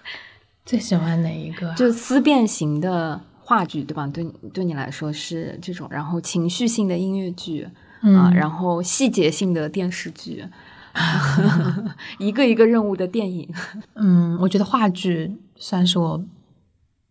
[0.66, 1.72] 最喜欢哪一个？
[1.74, 4.06] 就思辨型的话剧，对吧？
[4.08, 7.68] 对对你来说是这种，然后情绪性的音乐剧
[8.02, 10.44] 啊，然后细节性的电视剧，
[12.18, 13.48] 一个一个任务的电影。
[13.94, 16.24] 嗯，我觉得话剧算是我。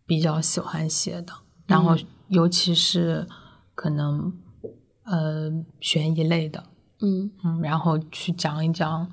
[0.08, 1.32] 比较喜欢写的，
[1.66, 1.96] 然后
[2.28, 3.26] 尤其是
[3.74, 4.32] 可能
[5.02, 6.62] 呃悬疑类的，
[7.00, 9.10] 嗯嗯，然后去讲一讲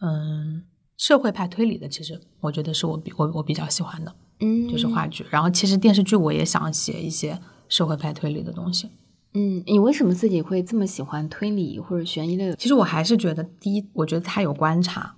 [0.00, 0.64] 嗯
[0.96, 5.24] 社会派推理的，其实我觉得是我比我我比较喜欢的，嗯，就是话剧。
[5.30, 8.90] 然后其实电视剧我也想写一些社会派推理的东西。
[9.34, 12.56] 嗯，你为什么自己会这么喜欢推理或者悬疑类的？
[12.56, 15.16] 其实我还是觉得，第一，我觉得它有观察。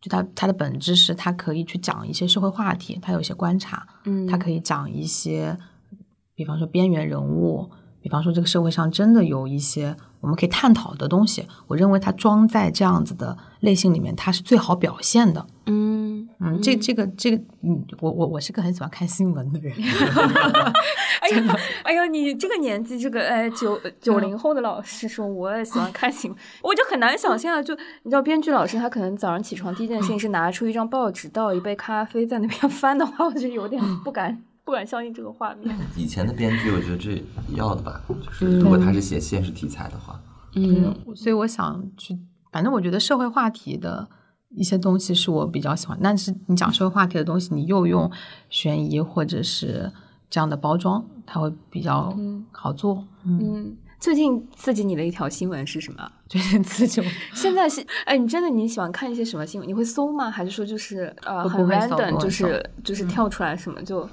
[0.00, 5.58] 就它它的本质是，它可以去讲一些社会话题，它有一些观察，嗯，它可以讲一些，
[6.34, 11.44] 比方说边缘人物，比方说这个社会上真的有一些我们可以探讨的东西。
[11.66, 15.46] 我认为它装在这样子的类型里面，它是最好表现的。
[15.66, 15.89] 嗯
[16.42, 19.74] 嗯，这这个这个，嗯，我我我是个很喜欢看新闻的人。
[21.20, 27.74] 哎呀，哎呀，你这个年纪，这个哎九九零后的老师说我也喜欢看新闻，我就很难想象，就
[28.04, 35.76] 你知道，编剧老师他可能早上起床第一件事情是拿出一张报纸，倒一杯咖啡在那边翻的话，我就有点不敢不敢相信这个画面。
[35.94, 37.22] 以前的编剧，我觉得这
[37.54, 40.18] 要的吧，就是如果他是写现实题材的话，
[40.54, 42.18] 嗯，所以我想去，
[42.50, 44.08] 反正我觉得社会话题的。
[44.50, 48.10] 一些东西是我比较喜欢，但是你讲社会话题的东西，你又用
[48.48, 49.90] 悬疑或者是
[50.28, 52.14] 这样的包装，它会比较
[52.52, 53.04] 好做。
[53.24, 56.10] 嗯，最近刺激你的一条新闻是什么？
[56.28, 59.68] 最近刺激我， 现在是哎，你真的你喜欢看一些什么新闻？
[59.68, 60.30] 你会搜吗？
[60.30, 64.08] 还是说就是呃很 random，就是就是跳出来什么就？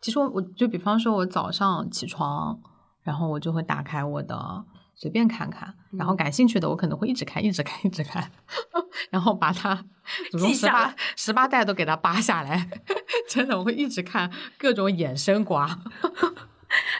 [0.00, 2.58] 其实我我就比方说，我早上起床，
[3.02, 4.64] 然后我就会打开我的。
[5.02, 8.30] 随便看看，然后感兴趣的我可能会一直看，一直看，一直看，
[9.10, 9.84] 然后把它
[10.30, 12.70] 祖宗十八十八代都给它扒下来。
[13.28, 15.76] 真的，我会一直看各种衍生瓜。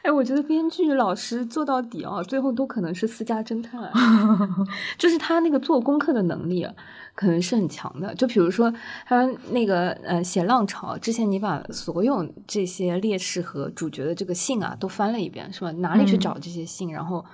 [0.03, 3.89] 哎，我觉得编剧老师做到底啊，最后都可能是私家侦探，
[4.99, 6.67] 就是他那个做功课的能力
[7.15, 8.13] 可能是很强的。
[8.17, 8.75] 就比如说
[9.07, 15.71] 他那个呃写《浪潮》之前，你把所有这些烈士和主角的这个信啊都翻了一遍，是吧？
[15.71, 16.93] 哪里去找这些信？
[16.93, 17.25] 然后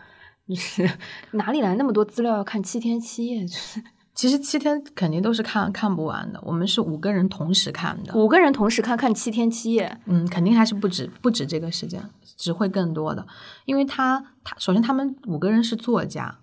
[0.48, 0.90] 就是
[1.32, 3.44] 哪里来那么多资料要看七天七夜？
[3.46, 3.82] 就是
[4.14, 6.40] 其实七天肯定都是看看不完的。
[6.44, 12.02] 我们是五个人同时看的，五个人同时看看七天七夜，嗯，肯定还是不止不止这个时间，
[12.36, 13.24] 只会更多的。
[13.64, 16.40] 因为他他首先他们五个人是作家，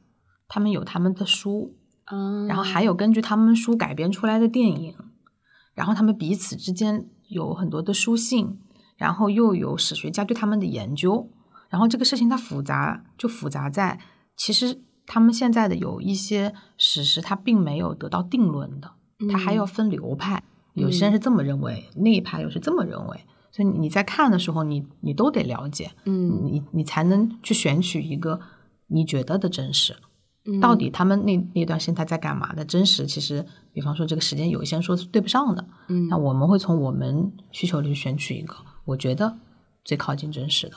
[0.48, 1.76] 他们有他们的书，
[2.06, 4.96] 嗯，然后还有根据他们书改编出来的电影，
[5.74, 8.58] 然后他们彼此之间有很多的书信，
[8.96, 11.30] 然后又有史学家对他们的研究，
[11.76, 14.00] 然后这个事情它复杂就复杂在
[14.38, 14.82] 其实。
[15.08, 18.92] 他们现在的有一些史实，它并没有得到定论的，
[19.32, 20.42] 它还要分流派。
[20.74, 23.24] 有些人是这么认为，那一派又是这么认为。
[23.52, 28.42] 所以你在看的时候，你你都得了解，嗯，你你才能去选取一个
[28.88, 29.96] 你觉得的真实。
[30.60, 33.06] 到底他们那那段时间他在干嘛的真实？
[33.06, 35.64] 其实，比方说这个时间，有一些人说是对不上的。
[35.90, 38.56] 嗯，那我们会从我们需求里去选取一个
[38.86, 39.38] 我觉得
[39.84, 40.76] 最靠近真实的。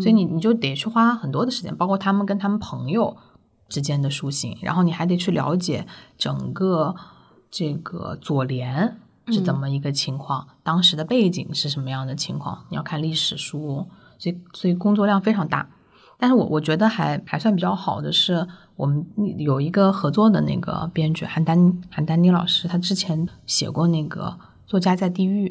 [0.00, 3.16] 所以你你就得去花很多的时间，包括他们跟他们朋友。
[3.70, 5.86] 之间的书信，然后你还得去了解
[6.16, 6.96] 整个
[7.50, 13.86] 这个左联是怎么一个情况，当时的背景是什么样的情况，你要看历史书，
[14.18, 15.68] 所以所以工作量非常大。
[16.16, 24.34] 但是我我觉得还还算比较好的是，我们有一个合作的那个编剧韩丹韩丹妮老师，他之前写过那个
[24.66, 25.50] 《作家在地狱》，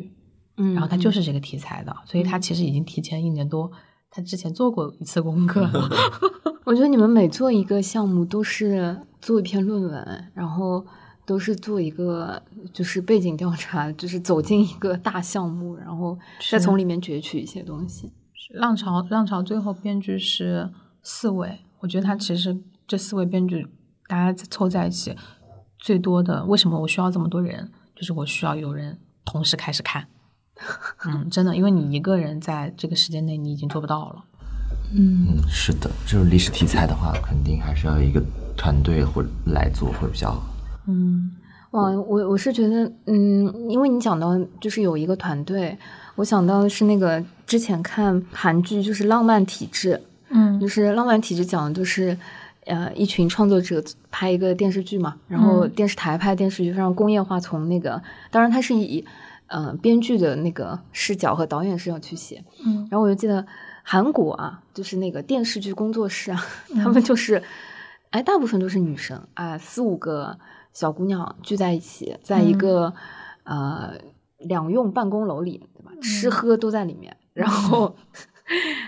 [0.58, 3.72] 嗯，然后他就是这个题材的，所以他其实已经提前一年多，
[4.18, 5.90] 他之前做过一次功课了。
[6.66, 10.84] 我觉得你们每做一个项目都是做一篇论文，然后
[11.24, 12.42] 都是做一个
[12.74, 16.18] 就是背景调查，就是走进一个大项目，然后
[16.50, 18.12] 再从里面攫取一些东西。
[18.56, 20.68] 浪潮，浪潮最后编剧是
[21.04, 22.58] 四位，我觉得他其实
[22.88, 23.68] 这四位编剧
[24.08, 25.16] 大家凑在一起
[25.78, 27.72] 最多的，为什么我需要这么多人？
[27.96, 30.08] 就是我需要有人同时开始看。
[31.06, 34.24] 嗯，真的，因为你一个人在这个时间内你已经做不到了。
[34.96, 38.24] 嗯，是的，就是历史题材的话，肯定还是要一个
[38.56, 40.44] 团队或来做会比较好。
[40.88, 41.30] 嗯，
[41.72, 45.78] 哇，我我是觉得，嗯，因为你讲到就是有一个团队，
[46.16, 49.94] 我想到的是那个之前看韩剧，就是《浪漫体质》，
[50.30, 52.18] 嗯，就是《浪漫体质》讲的就是
[52.66, 58.02] 呃一群创作者拍一个电视剧嘛，然后电视台拍电视剧非常工业化，从那个
[58.32, 59.04] 当然它是以
[59.48, 63.46] 呃编剧的那个视角和导演视角去写，嗯，然后我就记得。
[63.90, 66.46] 韩国啊，就是那个电视剧工作室啊，
[66.76, 67.42] 他们就是，
[68.10, 70.38] 哎，大部分都是女生啊，四五个
[70.74, 72.94] 小姑娘聚在一起，在一个
[73.46, 73.94] 呃
[74.40, 75.94] 两用办公楼里，对吧？
[76.02, 77.96] 吃喝都在里面，然后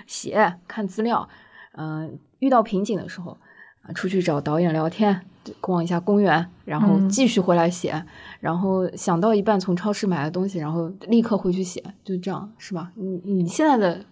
[0.05, 1.29] 写看资料，
[1.77, 3.37] 嗯，遇到瓶颈的时候
[3.83, 5.25] 啊，出去找导演聊天，
[5.61, 8.05] 逛一下公园，然后继续回来写，
[8.39, 12.91] 然后想到一半从超市买的东西，然后立刻回去写，就这样，是吧？
[12.95, 14.05] 你你现在的。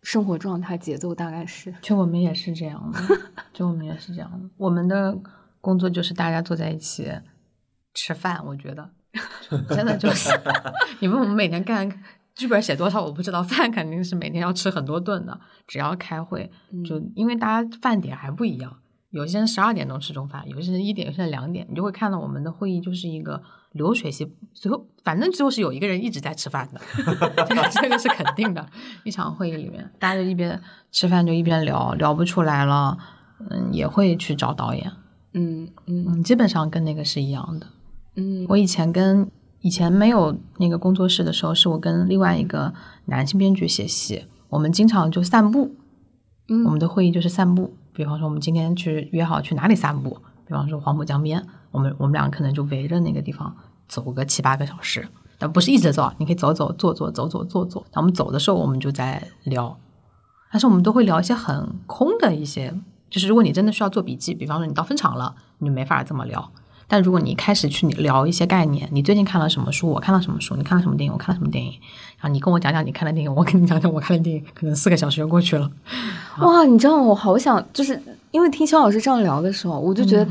[0.00, 3.00] 生活状态节奏大概是，就我们也是这样的，
[3.52, 4.48] 就我们也是这样的。
[4.56, 5.18] 我们的
[5.60, 7.10] 工作就是大家坐在一起
[7.92, 8.88] 吃饭，我觉得
[9.68, 10.30] 真的就是。
[11.00, 11.90] 你问我们每天干
[12.36, 13.42] 剧本写多少，我不知道。
[13.42, 16.48] 饭肯定是每天要吃很多顿的，只要开会，
[16.86, 18.78] 就因为大家饭点还不一样，
[19.10, 23.42] 有些人十二点钟吃中饭，有些人一点，有些人两点，你就会看到我们的会议就是一个。
[23.72, 26.80] 流水席，最后反正就是有一个人一直在吃饭的，
[27.70, 28.66] 这个是肯定的。
[29.04, 30.60] 一场会议里面，大家就一边
[30.90, 32.96] 吃饭就一边聊，聊不出来了，
[33.50, 34.90] 嗯，也会去找导演，
[35.34, 37.66] 嗯嗯，基本上跟那个是一样的。
[38.16, 42.72] 嗯，我以前跟以前没有那个工作室的时候，是我跟另外一个
[43.06, 45.76] 男性编剧写戏，我们经常就散步，
[46.48, 47.74] 嗯，我们的会议就是散步。
[47.92, 50.16] 比方说，我们今天去约好去哪里散步。
[50.48, 53.54] 比方说黄浦江边，我们我们俩可能就围着那个地方
[53.86, 55.06] 走个七八个小时，
[55.38, 57.86] 但不是一直走，你可以走走坐坐走走坐坐。
[57.92, 59.78] 那我们走的时候，我们就在聊，
[60.50, 62.74] 但是我们都会聊一些很空的一些，
[63.10, 66.50] 就是如果你真的需要做笔记，比方说你到分场了，你就没法这么聊。
[66.88, 71.70] 但如果你开始去聊一些概念，你最近看了什么书，我看了什么书，你看了什么电影，我看了什么电影，
[72.16, 75.70] 然后你跟我讲讲你看的电影，我跟你讲讲我看的电影，可能四个小时就过去了。
[76.40, 78.02] 哇，你知道我好想就是。
[78.30, 80.28] 因为听肖老师这样聊的时候，我就觉得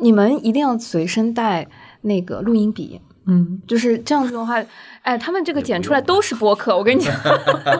[0.00, 1.68] 你们一定要随身带
[2.00, 4.54] 那个录音笔，嗯，就是这样子的话，
[5.02, 7.76] 哎，他们这个剪出来都是播客，我跟你讲， 对啊，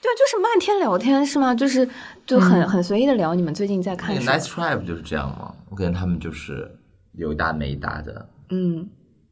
[0.00, 1.52] 就是漫天聊天是吗？
[1.52, 1.86] 就是
[2.24, 5.52] 就很很随意的聊，你们最近在看什么？Nice Try 不就是这样吗？
[5.68, 6.70] 我感觉他们就是
[7.20, 8.88] 有一搭没一搭的，嗯，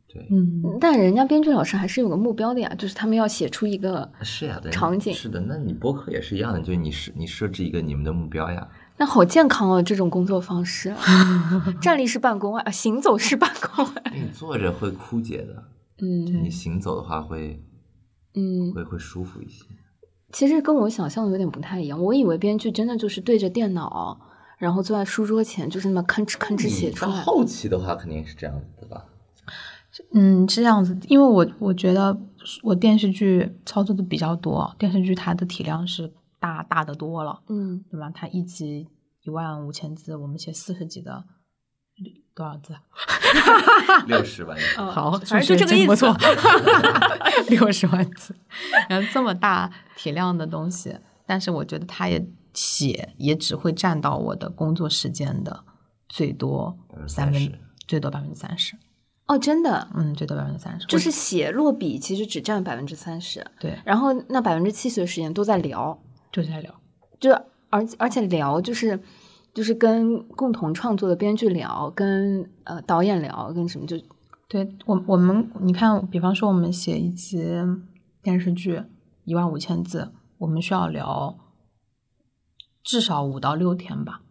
[0.06, 4.70] 对，嗯，但人家编剧老师还是有个目标的呀，就是他们要写出一个是呀，对。
[4.70, 5.12] 场景。
[5.14, 5.40] 是的。
[5.40, 8.68] 那你播客也是一样的，就是你设你设置一个你们的目标呀。
[8.98, 10.94] 那好健康哦，这种工作方式，
[11.80, 15.64] 站立式办公啊，行走式办公啊，你坐着会枯竭的，
[16.02, 16.26] 嗯。
[16.44, 17.62] 你行走的话会
[18.34, 19.64] 嗯，会会舒服一些。
[20.30, 24.20] 其实跟我想象的有点不太一样，我以为编剧真的就是对着电脑，
[24.58, 27.12] 然后坐在书桌前，就是那么吭哧吭哧写出来。
[27.22, 29.04] 后期的话肯定是这样子的吧？
[30.12, 32.16] 嗯，是这样子，因为我我觉得
[32.62, 38.10] 我电视剧操作的比较多，电视剧它的体量是大大的多了，嗯，对吧？
[38.14, 38.86] 它一集
[39.24, 41.24] 一万五千字，我们写四十集的
[42.34, 42.74] 多少字？
[44.06, 46.16] 六十万，字 好，反正就这个意思不错，
[47.50, 48.34] 六十万字，
[48.88, 50.96] 然后这么大体量的东西，
[51.26, 52.24] 但是我觉得它也
[52.54, 55.64] 写也只会占到我的工作时间的
[56.08, 56.76] 最多
[57.06, 57.52] 三分30%，
[57.86, 58.76] 最多百分之三十，
[59.26, 65.98] 哦，真的，嗯，最多百分之三十，就是写落笔其实只占百分之三十，对，然后那百分之七十的时间都在聊，
[66.32, 66.74] 就在聊。
[67.20, 67.32] 就
[67.70, 68.98] 而而且聊就是
[69.52, 73.96] 就是跟共同创作的编剧聊，跟呃导演聊，跟什么就
[74.48, 77.44] 对我，我们你看，比方说我们写一集
[78.22, 78.82] 电视剧
[79.24, 81.36] 一万五千字，我们需要聊
[82.82, 84.22] 至少五到六天吧，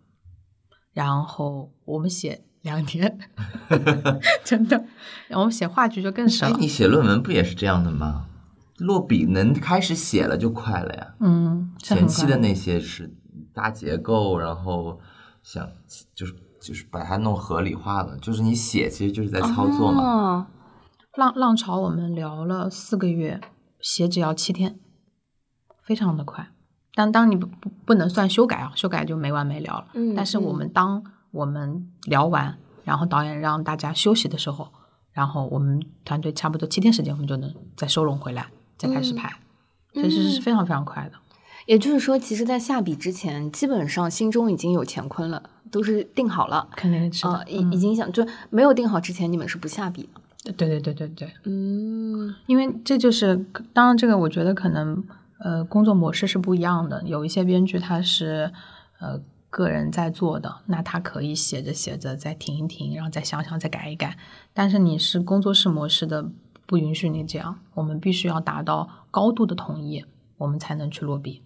[0.93, 3.19] 然后我们写两天，
[4.43, 4.85] 真的，
[5.27, 8.25] 然后写话剧就更少哎，，你写论文不也是这样的吗？
[8.77, 11.15] 落笔能开始写了就快了呀。
[11.19, 13.11] 嗯，前期的那些是
[13.53, 14.99] 搭结构，然后
[15.41, 15.67] 想
[16.13, 20.03] 就是就是把它弄合理化了，就是你写其实就是在操作嘛。
[20.03, 20.47] 哦
[21.13, 23.41] 浪浪潮我们聊了四个月，
[23.79, 24.79] 写只要七天，
[25.81, 26.51] 非常的快。
[26.97, 29.85] 但当你不不不能算修改啊，修改就没完没了了。
[29.93, 34.67] 嗯但是我们当我们聊完，然后导演让大家休息的时候，
[35.11, 38.47] 然后我们团队差不多七天时间，我们就能再收拢回来，
[38.79, 39.31] 再开始拍，
[39.93, 41.11] 其实是非常非常快的。
[41.67, 46.67] 也就是说，其实，在下笔之前，基本上心中已经有乾坤了，都是定好了。
[46.75, 50.53] 肯定是的，啊，已嗯已经想就没有定好之前，你们是不下笔的。
[50.53, 55.03] 对对对对对，嗯因为这就是，当然这个我觉得可能
[55.39, 57.03] 呃工作模式是不一样的。
[57.03, 58.51] 有一些编剧他是
[58.99, 59.19] 呃
[59.49, 64.17] 个人在做的，那他可以写着写着再停一停，然后再想想再改一改。
[64.53, 66.29] 但是你是工作室模式的，
[66.65, 70.03] 不允许你这样，我们必须要达到高度的统一，
[70.38, 71.41] 我们才能去落笔。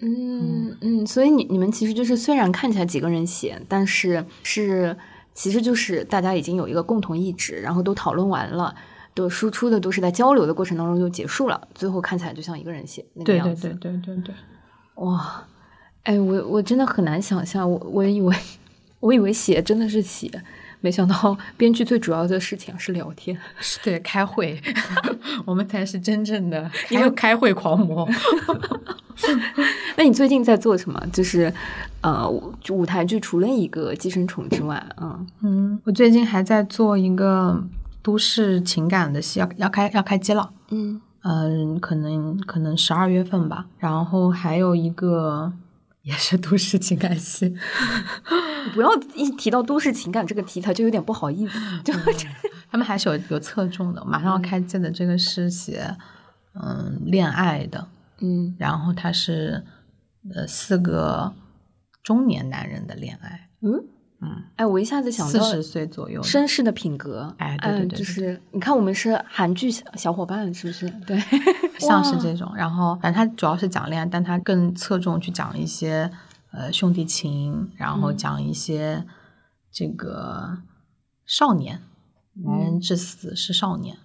[0.00, 4.96] 嗯嗯，所以你你们其实就是虽然看起来几个人写，但是是
[5.34, 8.74] 其实就是大家已经有一个共同意志，然后都讨论完了。
[9.18, 13.62] 都输出的都是在交流的过程当中就结束了，最后看起来就像一个人写那个样子。
[13.62, 14.34] 对对对对对对，
[14.94, 15.42] 哇，
[16.04, 18.36] 哎，我我真的很难想象，我我以为
[19.00, 20.30] 我以为写真的是写，
[20.80, 23.36] 没想到编剧最主要的事情是聊天。
[23.58, 24.62] 是对开会，
[25.44, 28.08] 我们才是真正的因为开会狂魔。
[29.96, 31.02] 那你最近在做什么？
[31.12, 31.52] 就是
[32.02, 32.30] 呃，
[32.70, 37.60] 舞台剧除了一个《寄生虫》之外，嗯嗯，我最近还在做一个
[38.08, 40.50] 都市情感的戏，要要开要开机了。
[40.70, 43.66] 嗯嗯，可能可能十二月份吧。
[43.76, 45.52] 然后还有一个
[46.00, 47.54] 也是都市情感戏，
[48.72, 51.92] 不要一提到都市情感这个题材就有点不好意思，就
[52.70, 54.02] 他们还是有有侧重的。
[54.06, 55.94] 马上要开机的这个是写
[56.54, 57.86] 嗯恋爱的，
[58.20, 59.62] 嗯然后他是
[60.34, 61.34] 呃四个
[62.02, 63.84] 中年男人的恋爱，嗯
[64.20, 66.20] 嗯，哎，我一下子想到四十岁左右。
[66.22, 70.90] 绅士的品格，哎对对对对就是你看我们是韩剧小小伙伴，是不是？
[71.06, 71.16] 对，
[71.78, 76.10] 像是这种，然后反正他主要是讲恋爱，但他更侧重去讲一些
[76.50, 79.04] 呃兄弟情，然后嗯讲一些
[79.70, 80.58] 这个
[81.24, 81.80] 少年，
[82.44, 83.96] 男人至死是少年，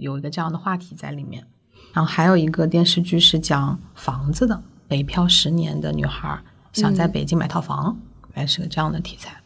[0.00, 1.46] 有一个这样的话题在里面。
[1.92, 6.40] 然后还有一个电视剧是讲房子的，北漂十年的女孩
[6.72, 7.96] 想在嗯北京买套房，
[8.34, 9.40] 还是个这样的题材。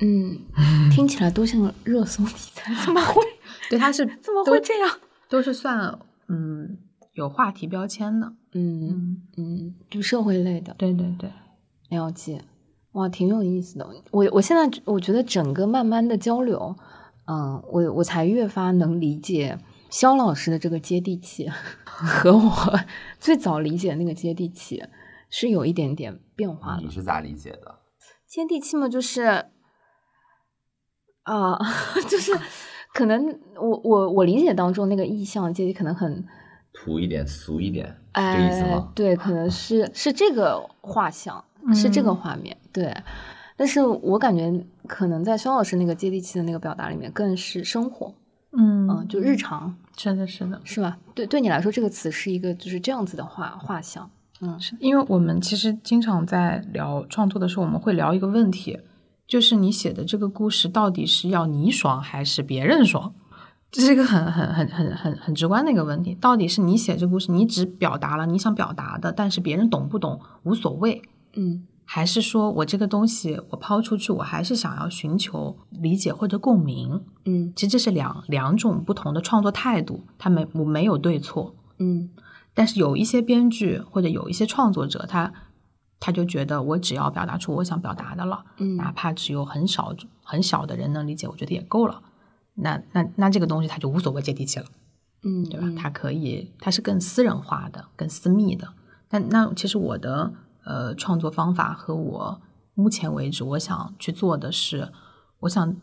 [0.00, 0.38] 嗯，
[0.90, 3.22] 听起来都像热搜题材， 怎么会
[3.70, 4.98] 对，它是 怎么会这样？
[5.28, 6.76] 都是算嗯
[7.14, 8.32] 有话题标签的。
[8.52, 11.30] 嗯嗯，嗯，就社会类的，对对对。
[11.88, 12.42] 了解，
[12.92, 13.88] 哇，挺有意思的。
[14.10, 16.76] 我我现在我觉得整个慢慢的交流，
[17.26, 19.58] 嗯，我我才越发能理解
[19.88, 21.48] 肖老师的这个接地气，
[21.84, 22.80] 和我
[23.18, 24.82] 最早理解那个接地气
[25.30, 26.90] 是有一点点变化的你。
[26.90, 27.74] 是咋理解的？
[28.36, 29.46] 接地气嘛，就是
[31.22, 31.58] 啊、
[32.06, 32.32] 就是
[32.92, 36.22] 可能我我我理解当中那个意象阶级可能很
[36.72, 41.42] 土一点、俗一点，是这意思哎吗？，对，可能是是这个画像，
[41.74, 42.94] 是这个嗯画面，对。
[43.56, 44.52] 但是我感觉
[44.86, 48.14] 可能在肖老师那个接地气的那个表达里面，更是生活，
[48.52, 50.98] 嗯嗯，就日常真的，是的，是吧？
[51.14, 54.10] 对，对你来说，这个词是一个就是这样子的画画像，
[54.40, 58.78] 嗯是因为我们其实经常在聊创作的时候，我们会聊一个问题，
[59.26, 63.14] 就是你写的这个故事到底是要你爽还是别人爽？
[63.70, 66.14] 这是一个很很很很很很直观的一个问题。
[66.14, 71.02] 到底是你写这个故事，你只表达了你想表达的，但是别人懂不懂无所谓，
[71.34, 77.00] 嗯还是说我这个东西我抛出去，我还是想要寻求理解或者共鸣？
[77.24, 81.54] 嗯其实这是两两种不同的创作态度，它没我没有对错。
[81.78, 82.08] 嗯
[82.56, 85.30] 但是有一些编剧或者有一些创作者，他
[86.00, 89.94] 他就觉得我只要表达出我想表达的了，嗯哪怕只有很少
[90.24, 92.02] 很小的人能理解，我觉得也够了。
[92.54, 94.66] 那那那这个东西他就无所谓接地气了，
[95.22, 95.66] 嗯，对吧？
[95.76, 98.72] 它可以，它是更私人化的、更私密的。
[99.08, 100.32] 但那其实我的
[100.64, 102.40] 呃创作方法和我
[102.74, 104.90] 目前为止我想去做的是，
[105.40, 105.76] 我想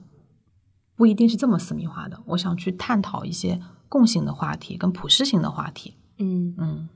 [0.95, 5.93] 不一定是这么私密化的，我想去探讨一些共性的话题跟普适性的话题。
[6.17, 6.89] 嗯嗯，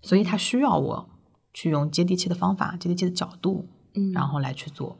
[0.00, 1.08] 所以他需要我
[1.52, 4.96] 去用接地气的方法、接地气的角度，嗯，然后来去做。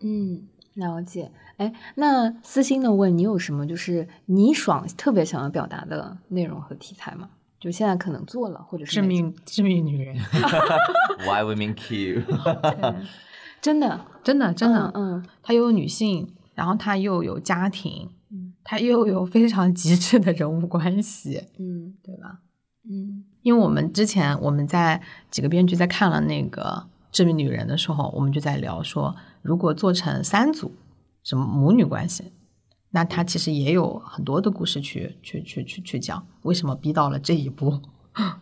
[0.00, 1.30] 嗯，了解。
[1.56, 7.30] 哎，那私心的问你有什么就是你爽特别想要表达的内容和题材吗？
[7.60, 10.16] 就现在可能做了，或者是致命致命女人，
[11.24, 12.22] Why women kill？
[13.62, 22.40] 真的真 的真的，嗯她又有女性，然后她又有家庭，嗯她又有非常极致的人物关系，嗯对吧？
[22.88, 23.24] 嗯。
[23.42, 26.62] 因为我们之前我们在几个编剧在看了那个
[27.12, 30.72] 《致命女人》的时候，我们就在聊说，如果做成三组
[31.22, 32.32] 什么母女关系，
[32.90, 37.80] 那它其实也有很多的故事去去去去去讲，为什么逼到了这一步？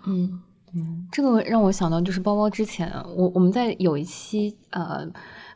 [0.07, 0.40] 嗯
[0.72, 5.07] 嗯，这个让我想到就是包包之前我我们在有一期呃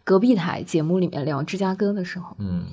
[0.02, 2.64] 隔壁台节目里面聊芝加哥的时候，嗯。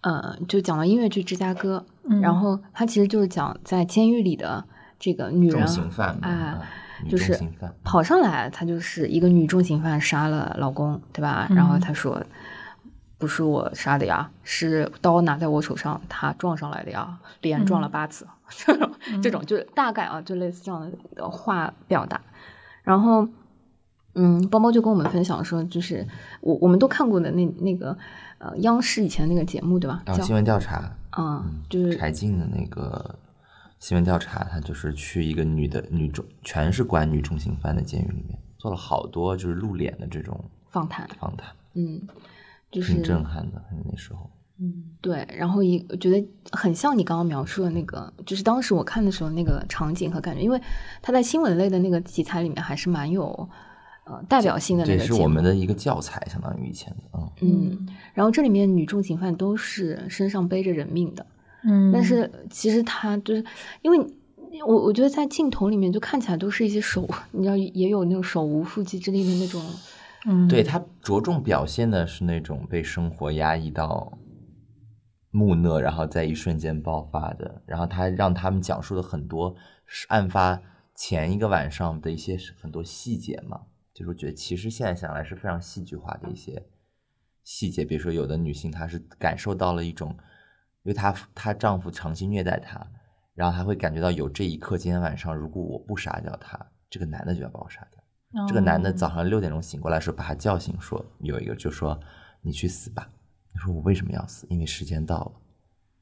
[0.00, 2.20] 呃，就讲到音乐剧《芝加哥》嗯。
[2.20, 4.64] 然后它其实就是讲在监狱里的
[4.98, 6.62] 这个女人重刑犯嘛，哎啊
[7.08, 7.38] 就是
[7.84, 11.46] 跑上来，她就是一个女重刑犯杀了老公，对吧？
[11.50, 12.22] 嗯然后她说。
[13.20, 18.24] 不是我杀的呀，是刀拿在我手上，他撞上来的呀，连撞了八次，
[18.64, 22.20] 这种这种就是大概啊，就类似这样的话表达。
[22.84, 23.28] 然后，
[24.14, 26.06] 嗯，包包就跟我们分享说，就是
[26.40, 27.98] 我我们都看过的那那个
[28.38, 30.00] 呃央视以前那个节目对吧？
[30.06, 30.88] 叫然后新闻调查，
[31.18, 33.16] 嗯，就是柴静的那个
[33.78, 42.02] 新闻调查，他就是去一个女的女重，全是关女重刑犯的监狱里面，做了好多就是露脸的这种访谈，访谈，嗯，
[42.70, 43.62] 就是挺震撼的。
[43.88, 50.60] 那时候，嗯对，然后一我觉得很像你刚刚描述的那个，就是当时我看的时候那个场景和感觉，因为
[51.00, 53.48] 他在新闻类的那个题材里面还是蛮有
[54.06, 61.24] 呃代表性的那这个这是我们的一个教材，相当于以前的，嗯，嗯，然后这里面女重刑犯都是身上背着人命的，
[61.64, 63.44] 嗯但是其实他就是
[63.82, 63.98] 因为
[64.66, 69.62] 我我觉得在镜头里面就看起来都是一些手，你知道也有那种手无缚鸡之力的那种，
[70.26, 74.18] 嗯对他着重表现的是那种被生活压抑到
[75.30, 77.62] 木讷，然后在一瞬间爆发的。
[77.66, 79.54] 然后他让他们讲述了很多
[80.08, 80.60] 案发
[80.94, 83.60] 前一个晚上的一些很多细节嘛，
[83.92, 86.60] 就是我觉得其实现在想来是非常戏剧化的一些
[87.44, 87.84] 细节。
[87.84, 90.16] 比如说，有的女性她是感受到了一种，因
[90.88, 92.84] 为她她丈夫长期虐待她，
[93.34, 96.58] 然后她会感觉到有这一刻，今天晚上如果我不杀掉他，
[96.90, 98.46] 这个男的就要把我杀掉。
[98.46, 101.98] 这个男的早上六点钟醒过来的时候，把她叫醒说，有一个就说
[102.42, 103.08] 你去死吧。
[103.54, 104.46] 他说我为什么要死？
[104.50, 105.32] 因为时间到了。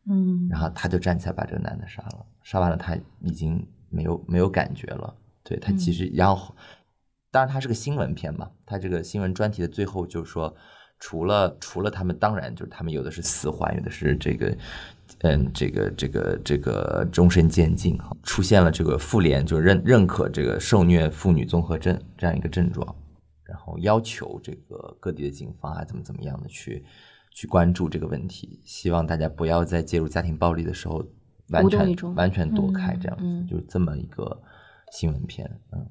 [0.09, 5.15] 嗯然后她就站起来把这个男的杀了，杀完了她已经没有没有感觉了。
[5.43, 6.55] 对她其实，然后
[7.31, 10.55] 当然他是个新闻片嘛，他这个新闻专题的最后就是说，
[10.99, 14.57] 除了除了他们，当然就是他们有的是死缓，有的是这个。
[15.21, 22.95] 嗯，这个这个这个终身监禁哈，出现了这个妇联就认认可这个受虐妇女综合症这样一个症状，
[23.45, 26.85] 然后要求这个各地的警方啊怎么怎么样的去
[27.31, 31.03] 去关注这个问题，希望大家不要在介入家庭暴力的时候
[31.49, 34.43] 完全完全躲开嗯这样子，嗯就是这么一个
[34.93, 35.87] 新闻片，嗯，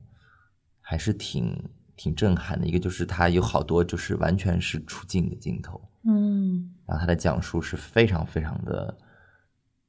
[0.81, 1.57] 还是挺
[1.95, 2.65] 挺震撼的。
[2.67, 8.95] 一个就是它有好多就是完全是出镜的镜头，嗯然后他的讲述是非常非常的，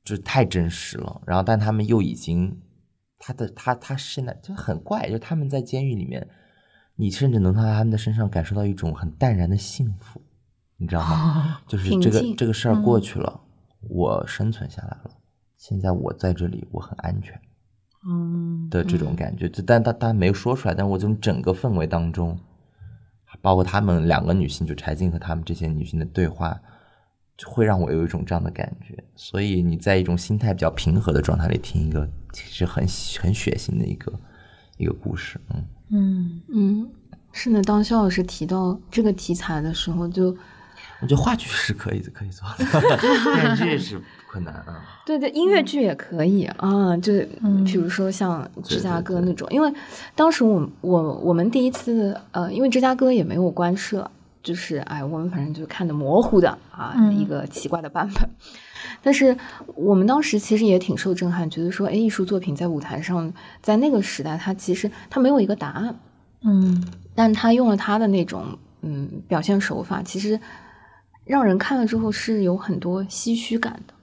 [0.03, 1.21] 就是太真实了。
[1.27, 2.59] 然后，但他们又已经，
[3.19, 6.27] 他的他他现在就很怪，就他们在监狱里面，
[6.95, 10.23] 你甚至能从他们的身上感受到一种很淡然的幸福，
[10.79, 11.61] 你知道吗？
[11.67, 13.41] 就是这个这个事儿过去了，
[13.91, 15.11] 我生存下来了，
[15.59, 17.39] 现在我在这里，我很安全
[18.07, 19.49] 嗯的这种感觉。
[19.49, 22.39] 就但但但没有说出来，但我从整个氛围当中，
[23.43, 26.61] 包括他们两个女性，就柴静和他们这些女性的对话，
[27.45, 29.03] 会让我有一种这样的感觉。
[29.15, 32.87] 所以你在一种心态比较平和的状态里听一个其实很
[33.21, 34.13] 很血腥的一个
[34.79, 36.91] 一个故事，嗯嗯嗯，
[37.33, 37.63] 是的。
[37.63, 40.37] 当肖老师提到这个题材的时候，就
[41.03, 42.97] 我觉得话剧是可以的，可以做的，
[43.35, 44.01] 电视剧是
[44.31, 44.83] 困难啊。
[45.05, 47.29] 对对，音乐剧也可以啊，就是
[47.65, 49.73] 比如说像芝加哥那种，因为
[50.15, 54.11] 当时我我我们第一次呃，因为芝加哥也没有官摄，
[54.43, 58.29] 就是哎，我们反正就看的模糊的啊，一个奇怪的版本。
[59.03, 59.37] 但是
[59.75, 65.95] 我们当时其实也挺受震撼，觉得说，哎，艺术作品在舞台上，在那个时代，它其实它没有一个答案，
[66.43, 66.83] 嗯，
[67.15, 70.41] 但他用了他的那种嗯表现手法，其实
[71.27, 73.95] 让人看了之后是有很多唏嘘感的，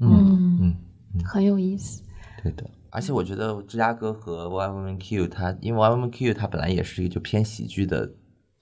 [0.00, 2.02] 嗯嗯，很有意思。
[2.42, 8.10] 对的，而且我觉得芝加哥和 One Woman Q，它因为 One Woman Q 它本来也是一个就偏喜剧的。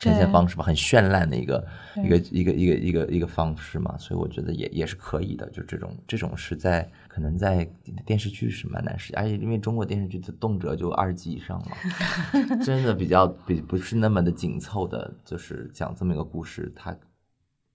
[0.02, 1.62] 呈现方式吧，很绚烂的一个
[2.02, 5.46] 一个一个一个一个一个方式嘛，所以我觉得也也是可以的。
[5.50, 7.70] 就这种这种是在可能在
[8.06, 11.76] 电视剧是蛮难实现，而且因为中国电视剧的动辄就二集以上嘛，
[12.64, 16.96] 真的比较比不是那么的紧凑的，就是讲这么一个故事，它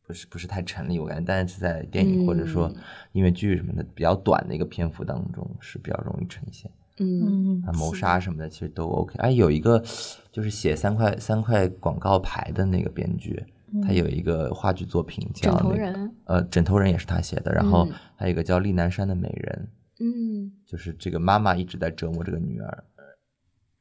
[0.07, 1.23] 不是不是太成立，我感觉。
[1.26, 2.72] 但是在电影或者说
[3.14, 6.72] 音乐剧什么的比较短的一个篇幅当中是比较容易呈现。
[6.98, 9.15] 嗯，啊，谋杀什么的其实都 OK。
[9.18, 9.84] 哎，有一个
[10.32, 13.44] 就是写三块三块广告牌的那个编剧，
[13.84, 17.52] 他有一个话剧作品叫《枕头人》，呃，枕头人也是他写的。
[17.52, 19.69] 然后还有一个叫《丽南山的美人》，
[20.06, 22.84] 嗯，就是这个妈妈一直在折磨这个女儿，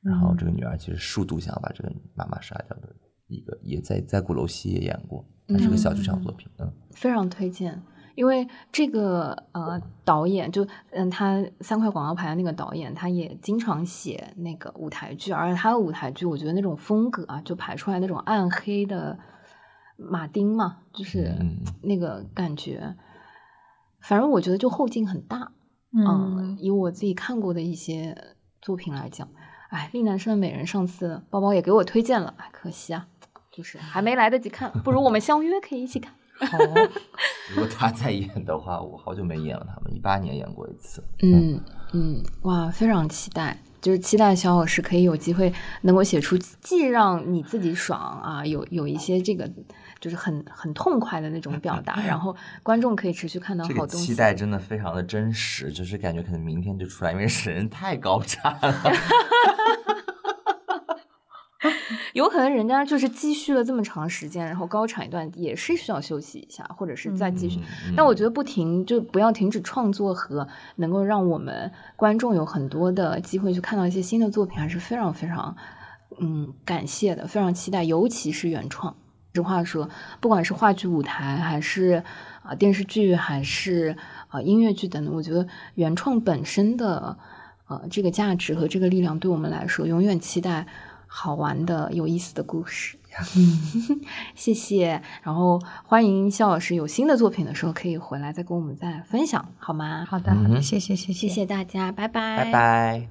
[0.02, 2.88] 然后这个女儿其实数度想要把这个妈妈杀掉的
[3.28, 7.82] 一个，也在在鼓楼西也演过，它是个小剧场作品，嗯，非常推荐。
[8.14, 19.18] 因为这个呃导演就嗯他三块广告牌的那个导演，他也经常写那个舞台剧，而且他的舞台剧我觉得那种风格啊，就排出来那种暗黑的
[19.96, 21.34] 马丁嘛，就是
[21.82, 22.94] 那个感觉，
[24.00, 25.50] 反正我觉得就后劲很大。
[25.90, 29.28] 嗯，以我自己看过的一些作品来讲，
[29.70, 33.08] 哎，丽南生的美人上次包包也给我推荐了，哎，可惜啊，
[33.55, 36.12] 就是还没来得及看，不如我们相约可以一起看。
[36.51, 36.59] 好，
[37.55, 39.64] 如果他再演的话，我好久没演了。
[39.72, 41.01] 他们一八年演过一次。
[41.22, 41.60] 嗯
[41.93, 45.52] 嗯，哇，非常期待，就是期待肖老师可以有机会
[45.82, 49.48] 能够写出既让你自己爽啊，有有一些这个
[50.01, 54.06] 就是很很痛快的那种表达，然后观众可以持续看到好东西。
[54.06, 58.82] 期待真的非常的真实，就是感觉可能明天就出来，因为神人太高产了。
[62.14, 67.58] 有可能人家就是积蓄了这么长时间，然后高产一段也是需要休息一下，或者是再继续。
[67.96, 70.46] 但我觉得不停就不要停止创作和
[70.76, 75.56] 能够让我们观众有很多的机会去看到一些新的作品，还是非常非常
[76.20, 78.94] 嗯感谢的，非常期待，尤其是原创。
[79.34, 82.04] 实话说，不管是话剧、舞台，还是
[82.44, 83.96] 啊电视剧，还是
[84.28, 87.18] 啊音乐剧等等，我觉得原创本身的
[87.66, 90.68] 呃这个价值和这个力量，对我们来说永远期待。
[91.16, 92.98] 好玩的、有意思的故事，
[94.34, 95.00] 谢谢。
[95.22, 100.04] 然后欢迎肖老师有新的作品的时候，可以回来再跟我们再分享，好吗？
[100.10, 103.08] 好的，好的，谢谢，谢谢，谢谢大家，拜拜，拜拜。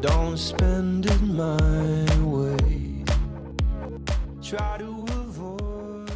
[0.00, 3.02] Don't spend it my way.
[4.40, 6.06] Try to avoid.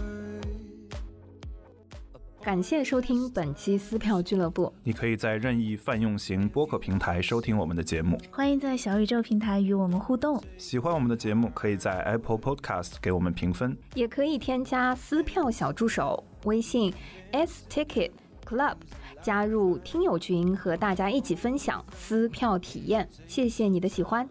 [2.40, 4.72] 感谢收听本期撕票俱乐部。
[4.84, 8.16] 你可以在任意泛用型播客平台收听我们的节目。
[8.30, 10.40] 欢迎在小宇宙平台与我们互动。
[10.56, 16.94] 喜欢我们的节目，可以在 Apple Podcast 给我们评分，也可以添加撕票小助手微信
[17.32, 18.12] s ticket
[18.46, 18.76] club。
[19.22, 23.08] 加入听友群和大家一起分享撕票体验。
[23.26, 24.28] 谢谢你的喜欢。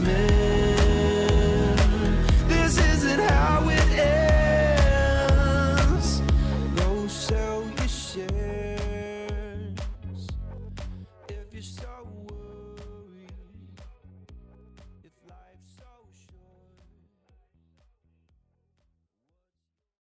[0.00, 0.67] Man.